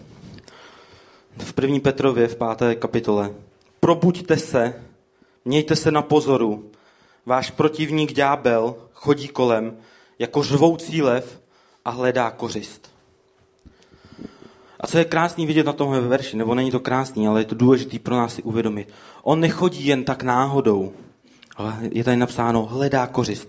v 1.39 1.55
1. 1.63 1.81
Petrově 1.83 2.29
v 2.29 2.37
5. 2.59 2.77
kapitole, 2.79 3.31
probuďte 3.81 4.37
se, 4.37 4.83
mějte 5.45 5.77
se 5.77 5.91
na 5.91 6.03
pozoru, 6.03 6.71
váš 7.27 7.51
protivník 7.51 8.13
ďábel 8.13 8.75
chodí 8.93 9.29
kolem 9.29 9.77
jako 10.19 10.43
řvoucí 10.43 11.03
lev 11.03 11.41
a 11.85 11.91
hledá 11.91 12.31
kořist. 12.31 12.91
A 14.81 14.87
co 14.87 14.99
je 14.99 15.05
krásný 15.05 15.47
vidět 15.47 15.67
na 15.67 15.73
tomhle 15.73 16.01
verši, 16.01 16.37
nebo 16.37 16.55
není 16.55 16.71
to 16.71 16.81
krásný, 16.81 17.29
ale 17.29 17.41
je 17.41 17.45
to 17.45 17.55
důležité 17.55 17.99
pro 17.99 18.17
nás 18.17 18.35
si 18.35 18.43
uvědomit. 18.43 18.89
On 19.23 19.41
nechodí 19.41 19.87
jen 19.87 20.05
tak 20.05 20.23
náhodou, 20.23 20.93
ale 21.57 21.79
je 21.93 22.05
tady 22.05 22.17
napsáno 22.17 22.67
hledá 22.67 23.07
kořist. 23.07 23.49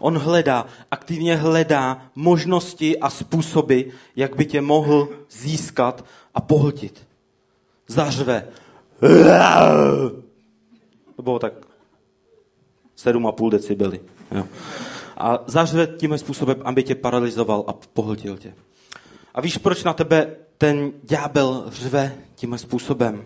On 0.00 0.18
hledá, 0.18 0.66
aktivně 0.90 1.36
hledá 1.36 2.02
možnosti 2.14 2.98
a 2.98 3.10
způsoby, 3.10 3.80
jak 4.16 4.36
by 4.36 4.44
tě 4.44 4.60
mohl 4.60 5.08
získat 5.30 6.04
a 6.34 6.40
pohltit. 6.40 7.07
Zařve. 7.88 8.48
To 11.16 11.22
bylo 11.22 11.38
tak 11.38 11.52
7,5 12.98 13.50
decibely. 13.50 14.00
Jo. 14.30 14.44
A 15.16 15.38
zařve 15.46 15.86
tím 15.86 16.18
způsobem, 16.18 16.56
aby 16.64 16.82
tě 16.82 16.94
paralizoval 16.94 17.64
a 17.66 17.72
pohltil 17.72 18.36
tě. 18.36 18.54
A 19.34 19.40
víš, 19.40 19.58
proč 19.58 19.84
na 19.84 19.92
tebe 19.92 20.36
ten 20.58 20.92
ďábel 21.02 21.64
řve 21.68 22.14
tím 22.34 22.58
způsobem? 22.58 23.24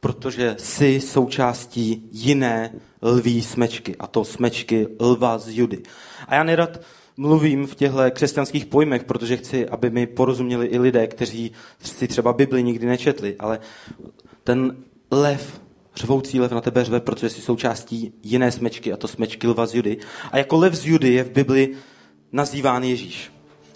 Protože 0.00 0.56
jsi 0.58 1.00
součástí 1.00 2.08
jiné 2.12 2.74
lví 3.02 3.42
smečky, 3.42 3.96
a 3.96 4.06
to 4.06 4.24
smečky 4.24 4.88
lva 5.00 5.38
z 5.38 5.48
Judy. 5.48 5.82
A 6.28 6.34
já 6.34 6.42
nerad 6.42 6.80
mluvím 7.18 7.66
v 7.66 7.74
těchto 7.74 7.98
křesťanských 8.10 8.66
pojmech, 8.66 9.04
protože 9.04 9.36
chci, 9.36 9.68
aby 9.68 9.90
mi 9.90 10.06
porozuměli 10.06 10.66
i 10.66 10.78
lidé, 10.78 11.06
kteří 11.06 11.52
si 11.82 12.08
třeba 12.08 12.32
Bibli 12.32 12.62
nikdy 12.62 12.86
nečetli, 12.86 13.36
ale 13.38 13.60
ten 14.44 14.76
lev, 15.10 15.60
řvoucí 15.96 16.40
lev 16.40 16.52
na 16.52 16.60
tebe 16.60 16.84
řve, 16.84 17.00
protože 17.00 17.30
jsi 17.30 17.40
součástí 17.40 18.12
jiné 18.22 18.52
smečky, 18.52 18.92
a 18.92 18.96
to 18.96 19.08
smečky 19.08 19.46
lva 19.46 19.66
z 19.66 19.74
Judy. 19.74 19.96
A 20.32 20.38
jako 20.38 20.56
lev 20.56 20.74
z 20.74 20.86
Judy 20.86 21.12
je 21.12 21.24
v 21.24 21.30
Bibli 21.30 21.74
nazýván 22.32 22.82
Ježíš. 22.82 23.32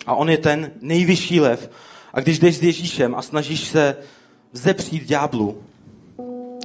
A 0.07 0.15
on 0.15 0.31
je 0.31 0.39
ten 0.39 0.71
nejvyšší 0.81 1.41
lev. 1.41 1.71
A 2.13 2.21
když 2.21 2.39
jdeš 2.39 2.57
s 2.57 2.63
Ježíšem 2.63 3.15
a 3.15 3.23
snažíš 3.23 3.69
se 3.69 3.97
vzepřít 4.53 5.05
ďáblu, 5.05 5.63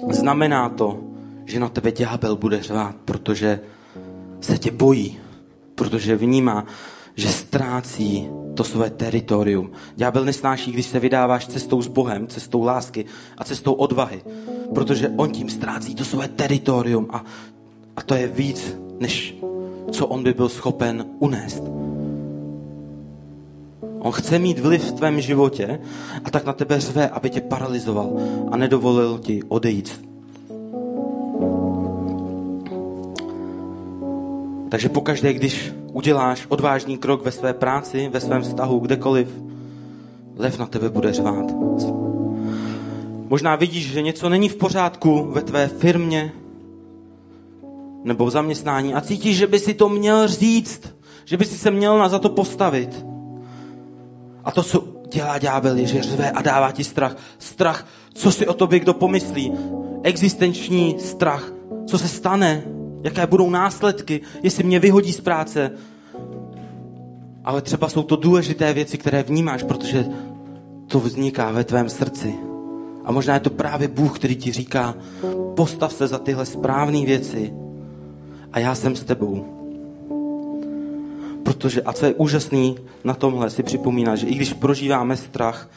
znamená 0.10 0.70
to, 0.70 1.00
že 1.46 1.60
na 1.60 1.70
tebe 1.70 1.92
ďábel 1.92 2.36
bude 2.36 2.64
řvát, 2.64 2.96
protože 3.06 3.60
se 4.42 4.58
tě 4.58 4.72
bojí, 4.72 5.20
protože 5.78 6.16
vnímá, 6.16 6.66
že 7.16 7.28
ztrácí 7.28 8.30
to 8.54 8.64
své 8.64 8.90
teritorium. 8.90 9.72
Ďábel 9.96 10.26
nesnáší, 10.26 10.72
když 10.72 10.86
se 10.86 11.00
vydáváš 11.00 11.48
cestou 11.48 11.82
s 11.82 11.88
Bohem, 11.88 12.28
cestou 12.28 12.64
lásky 12.64 13.06
a 13.38 13.44
cestou 13.44 13.74
odvahy, 13.74 14.22
protože 14.74 15.10
on 15.10 15.32
tím 15.32 15.50
ztrácí 15.50 15.96
to 15.96 16.06
své 16.06 16.28
teritorium 16.28 17.08
a, 17.10 17.26
a 17.96 18.02
to 18.02 18.16
je 18.16 18.28
víc, 18.28 18.78
než 19.00 19.38
co 19.92 20.08
on 20.08 20.24
by 20.24 20.34
byl 20.34 20.50
schopen 20.50 21.06
unést. 21.20 21.64
On 24.00 24.12
chce 24.12 24.40
mít 24.40 24.60
vliv 24.60 24.84
v 24.84 24.92
tvém 24.92 25.22
životě 25.22 25.80
a 26.24 26.30
tak 26.30 26.46
na 26.46 26.54
tebe 26.54 26.80
řve, 26.80 27.10
aby 27.10 27.30
tě 27.30 27.42
paralizoval 27.42 28.18
a 28.52 28.58
nedovolil 28.58 29.20
ti 29.20 29.44
odejít 29.48 30.08
Takže 34.78 34.90
pokaždé, 34.90 35.34
když 35.34 35.74
uděláš 35.94 36.46
odvážný 36.50 36.98
krok 36.98 37.26
ve 37.26 37.32
své 37.32 37.54
práci, 37.54 38.10
ve 38.14 38.20
svém 38.20 38.42
vztahu, 38.42 38.80
kdekoliv, 38.80 39.28
lev 40.36 40.60
na 40.60 40.66
tebe 40.66 40.90
bude 40.90 41.14
řvát. 41.14 41.46
Možná 43.30 43.56
vidíš, 43.56 43.92
že 43.92 44.02
něco 44.02 44.30
není 44.30 44.50
v 44.50 44.56
pořádku 44.56 45.32
ve 45.32 45.42
tvé 45.42 45.68
firmě 45.68 46.32
nebo 48.04 48.26
v 48.26 48.30
zaměstnání 48.30 48.94
a 48.94 49.02
cítíš, 49.02 49.38
že 49.38 49.48
by 49.48 49.60
si 49.60 49.74
to 49.74 49.90
měl 49.90 50.28
říct, 50.28 50.82
že 51.26 51.38
by 51.38 51.46
si 51.46 51.58
se 51.58 51.72
měl 51.72 51.98
na 51.98 52.10
za 52.10 52.20
to 52.20 52.30
postavit. 52.30 53.06
A 54.44 54.52
to, 54.52 54.64
co 54.64 54.84
dělá 55.12 55.38
ďábel, 55.38 55.78
je, 55.78 55.86
že 55.86 56.04
řve 56.04 56.32
a 56.32 56.42
dává 56.42 56.72
ti 56.72 56.84
strach. 56.84 57.18
Strach, 57.40 57.88
co 58.14 58.32
si 58.32 58.48
o 58.48 58.54
tobě 58.54 58.80
kdo 58.80 58.94
pomyslí. 58.94 59.54
Existenční 60.04 61.00
strach, 61.00 61.52
co 61.86 61.98
se 61.98 62.08
stane, 62.08 62.77
jaké 63.04 63.28
budou 63.28 63.50
následky, 63.50 64.22
jestli 64.44 64.64
mě 64.64 64.80
vyhodí 64.80 65.14
z 65.14 65.22
práce. 65.22 65.72
Ale 67.44 67.62
třeba 67.62 67.90
jsou 67.90 68.04
to 68.04 68.16
důležité 68.16 68.74
věci, 68.74 68.98
které 68.98 69.24
vnímáš, 69.24 69.64
protože 69.64 70.06
to 70.88 71.00
vzniká 71.00 71.52
ve 71.52 71.64
tvém 71.64 71.90
srdci. 71.90 72.36
A 73.06 73.12
možná 73.12 73.34
je 73.34 73.40
to 73.40 73.50
právě 73.50 73.88
Bůh, 73.88 74.20
který 74.20 74.36
ti 74.36 74.52
říká, 74.52 74.96
postav 75.56 75.94
se 75.94 76.08
za 76.08 76.20
tyhle 76.20 76.46
správné 76.46 77.06
věci 77.06 77.54
a 78.54 78.60
já 78.60 78.76
jsem 78.76 78.96
s 78.96 79.04
tebou. 79.04 79.46
Protože, 81.44 81.82
a 81.82 81.94
co 81.94 82.06
je 82.06 82.14
úžasný 82.14 82.76
na 83.04 83.14
tomhle, 83.14 83.50
si 83.50 83.64
připomíná, 83.64 84.16
že 84.16 84.28
i 84.28 84.36
když 84.36 84.54
prožíváme 84.54 85.18
strach 85.18 85.70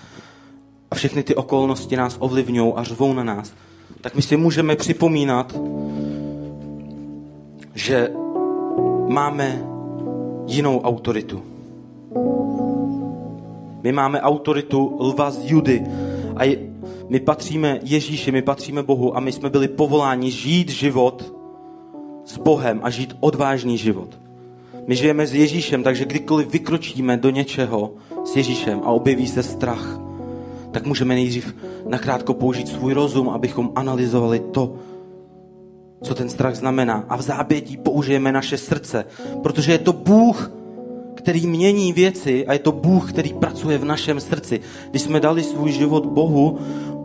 a 0.91 0.95
všechny 0.95 1.23
ty 1.23 1.35
okolnosti 1.35 1.97
nás 1.97 2.17
ovlivňují 2.19 2.73
a 2.77 2.83
řvou 2.83 3.13
na 3.13 3.25
nás, 3.25 3.53
tak 4.01 4.15
my 4.15 4.23
si 4.23 4.37
můžeme 4.37 4.77
připomínat, 4.77 5.55
že 7.81 8.13
máme 9.09 9.65
jinou 10.47 10.81
autoritu. 10.81 11.43
My 13.83 13.93
máme 13.93 14.21
autoritu 14.21 14.97
lva 14.99 15.31
z 15.31 15.51
Judy 15.51 15.83
a 16.37 16.45
je, 16.45 16.59
my 17.09 17.21
patříme 17.21 17.81
Ježíši, 17.83 18.33
my 18.33 18.43
patříme 18.43 18.83
Bohu 18.83 19.17
a 19.17 19.21
my 19.21 19.33
jsme 19.33 19.51
byli 19.51 19.69
povoláni 19.69 20.31
žít 20.31 20.69
život 20.71 21.35
s 22.25 22.39
Bohem 22.39 22.81
a 22.83 22.91
žít 22.91 23.17
odvážný 23.21 23.79
život. 23.79 24.19
My 24.87 24.97
žijeme 24.97 25.27
s 25.27 25.35
Ježíšem, 25.35 25.83
takže 25.83 26.05
kdykoliv 26.05 26.53
vykročíme 26.53 27.17
do 27.17 27.31
něčeho 27.31 27.93
s 28.25 28.37
Ježíšem 28.37 28.81
a 28.85 28.93
objeví 28.93 29.27
se 29.27 29.43
strach, 29.43 30.01
tak 30.71 30.87
můžeme 30.87 31.15
nejdřív 31.15 31.57
nakrátko 31.89 32.35
použít 32.35 32.69
svůj 32.69 32.93
rozum, 32.93 33.29
abychom 33.29 33.73
analyzovali 33.75 34.41
to, 34.41 34.75
co 36.03 36.15
ten 36.15 36.29
strach 36.29 36.55
znamená. 36.55 37.05
A 37.09 37.17
v 37.17 37.23
zábětí 37.23 37.77
použijeme 37.77 38.33
naše 38.33 38.59
srdce, 38.59 39.05
protože 39.43 39.73
je 39.73 39.79
to 39.79 39.93
Bůh, 39.93 40.51
který 41.15 41.47
mění 41.47 41.93
věci 41.93 42.47
a 42.47 42.53
je 42.53 42.59
to 42.59 42.73
Bůh, 42.73 43.13
který 43.13 43.33
pracuje 43.33 43.79
v 43.79 43.85
našem 43.85 44.21
srdci. 44.21 44.61
Když 44.91 45.03
jsme 45.03 45.21
dali 45.21 45.43
svůj 45.43 45.73
život 45.73 46.07
Bohu, 46.07 46.59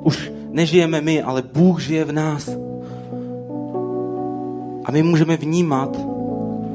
už 0.03 0.31
nežijeme 0.49 1.01
my, 1.01 1.21
ale 1.21 1.43
Bůh 1.53 1.81
žije 1.81 2.05
v 2.05 2.11
nás. 2.11 2.49
A 4.85 4.91
my 4.91 5.03
můžeme 5.03 5.37
vnímat, 5.37 5.99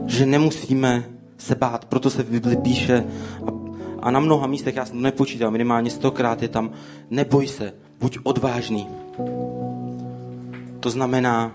že 0.06 0.26
nemusíme 0.26 1.04
se 1.38 1.54
bát. 1.54 1.84
Proto 1.84 2.10
se 2.10 2.22
v 2.22 2.30
Bibli 2.30 2.56
píše 2.56 3.04
a, 3.46 3.50
a 4.02 4.10
na 4.10 4.20
mnoha 4.20 4.46
místech, 4.46 4.76
já 4.76 4.84
jsem 4.84 4.96
to 4.96 5.02
nepočítal, 5.02 5.50
minimálně 5.50 5.90
stokrát 5.90 6.42
je 6.42 6.48
tam, 6.48 6.70
neboj 7.10 7.48
se, 7.48 7.72
buď 8.00 8.18
odvážný. 8.22 8.88
To 10.80 10.90
znamená, 10.90 11.52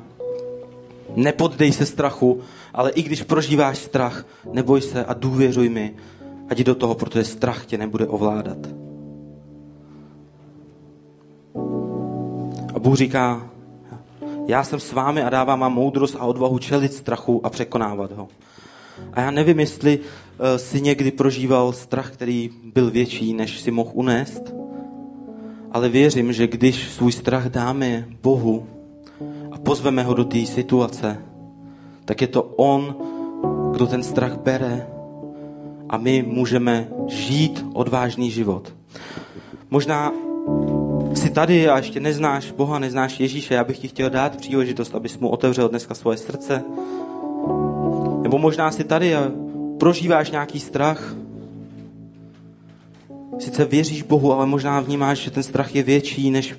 nepoddej 1.15 1.71
se 1.71 1.85
strachu, 1.85 2.41
ale 2.73 2.91
i 2.91 3.01
když 3.03 3.23
prožíváš 3.23 3.77
strach, 3.77 4.25
neboj 4.51 4.81
se 4.81 5.05
a 5.05 5.13
důvěřuj 5.13 5.69
mi, 5.69 5.93
ať 6.49 6.57
do 6.57 6.75
toho, 6.75 6.95
protože 6.95 7.23
strach 7.23 7.65
tě 7.65 7.77
nebude 7.77 8.07
ovládat. 8.07 8.57
A 12.75 12.79
Bůh 12.79 12.97
říká, 12.97 13.49
já 14.47 14.63
jsem 14.63 14.79
s 14.79 14.93
vámi 14.93 15.23
a 15.23 15.29
dávám 15.29 15.59
vám 15.59 15.73
moudrost 15.73 16.15
a 16.19 16.25
odvahu 16.25 16.59
čelit 16.59 16.93
strachu 16.93 17.45
a 17.45 17.49
překonávat 17.49 18.11
ho. 18.11 18.27
A 19.13 19.21
já 19.21 19.31
nevím, 19.31 19.59
jestli 19.59 19.99
uh, 19.99 20.05
si 20.57 20.81
někdy 20.81 21.11
prožíval 21.11 21.73
strach, 21.73 22.11
který 22.11 22.49
byl 22.73 22.91
větší, 22.91 23.33
než 23.33 23.59
si 23.59 23.71
mohl 23.71 23.91
unést, 23.93 24.53
ale 25.71 25.89
věřím, 25.89 26.33
že 26.33 26.47
když 26.47 26.89
svůj 26.89 27.11
strach 27.11 27.49
dáme 27.49 28.05
Bohu 28.21 28.67
pozveme 29.65 30.03
ho 30.03 30.13
do 30.13 30.25
té 30.25 30.45
situace, 30.45 31.17
tak 32.05 32.21
je 32.21 32.27
to 32.27 32.43
On, 32.43 32.95
kdo 33.71 33.87
ten 33.87 34.03
strach 34.03 34.37
bere 34.37 34.87
a 35.89 35.97
my 35.97 36.25
můžeme 36.27 36.87
žít 37.07 37.65
odvážný 37.73 38.31
život. 38.31 38.73
Možná 39.69 40.11
jsi 41.13 41.29
tady 41.29 41.69
a 41.69 41.77
ještě 41.77 41.99
neznáš 41.99 42.51
Boha, 42.51 42.79
neznáš 42.79 43.19
Ježíše, 43.19 43.53
já 43.53 43.63
bych 43.63 43.79
ti 43.79 43.87
chtěl 43.87 44.09
dát 44.09 44.37
příležitost, 44.37 44.95
abys 44.95 45.17
mu 45.17 45.29
otevřel 45.29 45.69
dneska 45.69 45.95
svoje 45.95 46.17
srdce. 46.17 46.63
Nebo 48.21 48.37
možná 48.37 48.71
jsi 48.71 48.83
tady 48.83 49.15
a 49.15 49.31
prožíváš 49.79 50.31
nějaký 50.31 50.59
strach. 50.59 51.15
Sice 53.39 53.65
věříš 53.65 54.03
Bohu, 54.03 54.33
ale 54.33 54.45
možná 54.45 54.79
vnímáš, 54.79 55.19
že 55.19 55.31
ten 55.31 55.43
strach 55.43 55.75
je 55.75 55.83
větší 55.83 56.31
než 56.31 56.55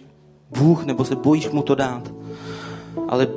Bůh, 0.59 0.87
nebo 0.87 1.05
se 1.05 1.17
bojíš 1.17 1.51
mu 1.51 1.63
to 1.63 1.75
dát. 1.75 2.13
Ale 3.09 3.29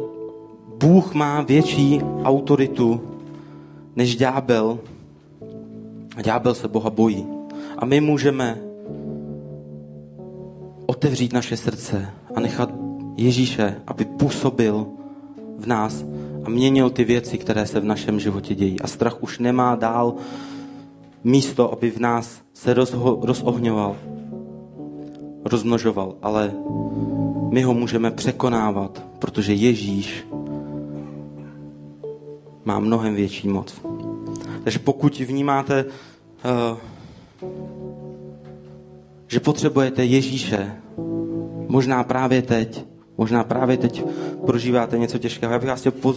Bůh 0.80 1.14
má 1.14 1.42
větší 1.42 2.02
autoritu 2.24 3.02
než 3.96 4.16
ďábel. 4.16 4.80
A 6.16 6.22
ďábel 6.22 6.54
se 6.54 6.68
Boha 6.68 6.90
bojí. 6.90 7.28
A 7.78 7.86
my 7.86 8.02
můžeme 8.02 8.58
otevřít 10.86 11.34
naše 11.34 11.58
srdce 11.58 12.10
a 12.36 12.40
nechat 12.40 12.70
Ježíše, 13.18 13.76
aby 13.88 14.06
působil 14.06 14.88
v 15.58 15.68
nás 15.68 16.06
a 16.44 16.50
měnil 16.50 16.90
ty 16.90 17.04
věci, 17.04 17.38
které 17.38 17.66
se 17.66 17.80
v 17.80 17.84
našem 17.84 18.20
životě 18.20 18.56
dějí. 18.56 18.82
A 18.82 18.88
strach 18.88 19.24
už 19.24 19.40
nemá 19.40 19.76
dál 19.76 20.14
místo, 21.24 21.74
aby 21.74 21.92
v 21.92 22.00
nás 22.00 22.42
se 22.54 22.74
rozho- 22.74 23.20
rozohňoval, 23.26 23.96
rozmnožoval, 25.46 26.16
ale 26.22 26.52
my 27.52 27.62
ho 27.62 27.74
můžeme 27.74 28.12
překonávat, 28.12 29.09
protože 29.20 29.54
Ježíš 29.54 30.28
má 32.66 32.80
mnohem 32.80 33.16
větší 33.16 33.48
moc. 33.48 33.82
Takže 34.64 34.80
pokud 34.80 35.20
vnímáte, 35.20 35.86
uh, 35.86 36.78
že 39.28 39.40
potřebujete 39.40 40.06
Ježíše, 40.06 40.76
možná 41.68 42.04
právě 42.04 42.42
teď, 42.42 42.86
možná 43.18 43.44
právě 43.44 43.78
teď 43.78 44.04
prožíváte 44.46 44.98
něco 44.98 45.18
těžkého, 45.18 45.54
já 45.54 45.60
bych 45.60 45.70
vás 45.70 45.80
chtěl 45.80 45.94
uh, 46.04 46.14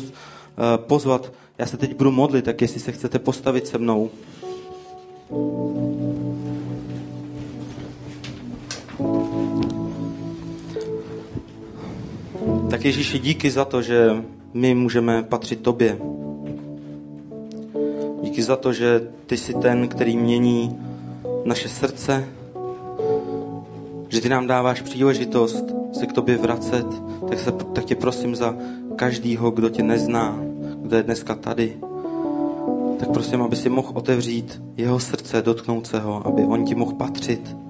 pozvat, 0.76 1.32
já 1.58 1.66
se 1.66 1.76
teď 1.76 1.96
budu 1.96 2.10
modlit, 2.10 2.44
tak 2.44 2.62
jestli 2.62 2.80
se 2.80 2.92
chcete 2.92 3.18
postavit 3.18 3.66
se 3.66 3.78
mnou. 3.78 4.10
Tak 12.72 12.84
Ježíši, 12.84 13.18
díky 13.18 13.50
za 13.50 13.64
to, 13.64 13.82
že 13.82 14.24
my 14.54 14.74
můžeme 14.74 15.22
patřit 15.22 15.60
tobě. 15.60 15.98
Díky 18.22 18.42
za 18.42 18.56
to, 18.56 18.72
že 18.72 19.08
ty 19.26 19.36
jsi 19.36 19.54
ten, 19.54 19.88
který 19.88 20.16
mění 20.16 20.76
naše 21.44 21.68
srdce, 21.68 22.24
že 24.08 24.20
ty 24.20 24.28
nám 24.28 24.46
dáváš 24.46 24.80
příležitost 24.80 25.64
se 25.92 26.06
k 26.06 26.12
tobě 26.12 26.36
vracet, 26.36 26.86
tak, 27.28 27.38
se, 27.38 27.52
tak 27.52 27.84
tě 27.84 27.94
prosím 27.94 28.36
za 28.36 28.56
každýho, 28.96 29.50
kdo 29.50 29.68
tě 29.68 29.82
nezná, 29.82 30.38
kdo 30.82 30.96
je 30.96 31.02
dneska 31.02 31.34
tady, 31.34 31.76
tak 32.98 33.10
prosím, 33.12 33.42
aby 33.42 33.56
si 33.56 33.68
mohl 33.68 33.90
otevřít 33.94 34.62
jeho 34.76 35.00
srdce, 35.00 35.42
dotknout 35.42 35.86
se 35.86 36.00
ho, 36.00 36.26
aby 36.26 36.42
on 36.42 36.64
ti 36.64 36.74
mohl 36.74 36.92
patřit. 36.92 37.61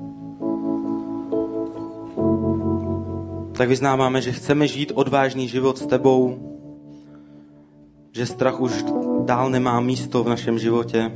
Tak 3.63 3.69
vyznáváme, 3.69 4.23
že 4.23 4.33
chceme 4.33 4.67
žít 4.67 4.93
odvážný 4.95 5.49
život 5.49 5.79
s 5.79 5.87
tebou, 5.87 6.35
že 8.13 8.27
strach 8.27 8.61
už 8.61 8.85
dál 9.25 9.51
nemá 9.51 9.81
místo 9.81 10.25
v 10.25 10.29
našem 10.29 10.59
životě. 10.59 11.13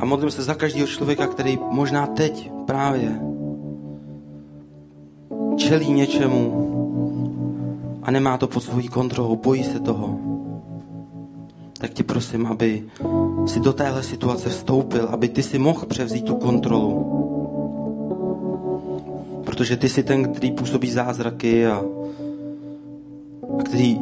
A 0.00 0.04
modlím 0.04 0.30
se 0.30 0.42
za 0.42 0.54
každého 0.54 0.86
člověka, 0.86 1.26
který 1.26 1.58
možná 1.70 2.06
teď 2.06 2.50
právě 2.66 3.20
čelí 5.56 5.92
něčemu 5.92 6.42
a 8.02 8.10
nemá 8.10 8.38
to 8.38 8.48
pod 8.48 8.60
svojí 8.60 8.88
kontrolou, 8.88 9.36
bojí 9.36 9.64
se 9.64 9.80
toho. 9.80 10.31
Tak 11.82 11.90
ti 11.90 12.02
prosím, 12.02 12.46
aby 12.46 12.82
si 13.46 13.60
do 13.60 13.72
téhle 13.72 14.02
situace 14.02 14.48
vstoupil, 14.48 15.08
aby 15.10 15.28
ty 15.28 15.42
si 15.42 15.58
mohl 15.58 15.86
převzít 15.86 16.24
tu 16.24 16.34
kontrolu. 16.34 16.94
Protože 19.44 19.76
ty 19.76 19.88
jsi 19.88 20.02
ten, 20.02 20.32
který 20.32 20.50
působí 20.50 20.90
zázraky 20.90 21.66
a 21.66 21.82
a 23.58 23.62
který 23.62 24.00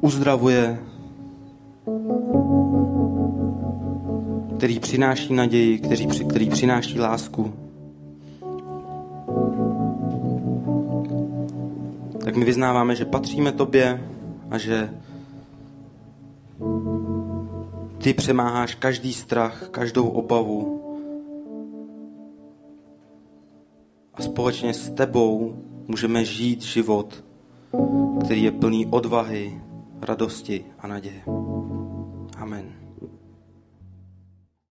uzdravuje, 0.00 0.78
který 4.56 4.80
přináší 4.80 5.34
naději, 5.34 5.78
který, 5.78 6.06
který 6.06 6.50
přináší 6.50 7.00
lásku. 7.00 7.52
Tak 12.24 12.36
my 12.36 12.44
vyznáváme, 12.44 12.96
že 12.96 13.04
patříme 13.04 13.52
tobě 13.52 14.00
a 14.50 14.58
že 14.58 14.90
ty 18.02 18.14
přemáháš 18.14 18.74
každý 18.74 19.12
strach, 19.12 19.68
každou 19.68 20.08
obavu. 20.08 20.84
A 24.14 24.22
společně 24.22 24.74
s 24.74 24.90
tebou 24.90 25.62
můžeme 25.88 26.24
žít 26.24 26.62
život, 26.62 27.24
který 28.24 28.42
je 28.42 28.52
plný 28.52 28.86
odvahy, 28.86 29.60
radosti 30.00 30.64
a 30.78 30.86
naděje. 30.86 31.22
Amen. 32.36 32.87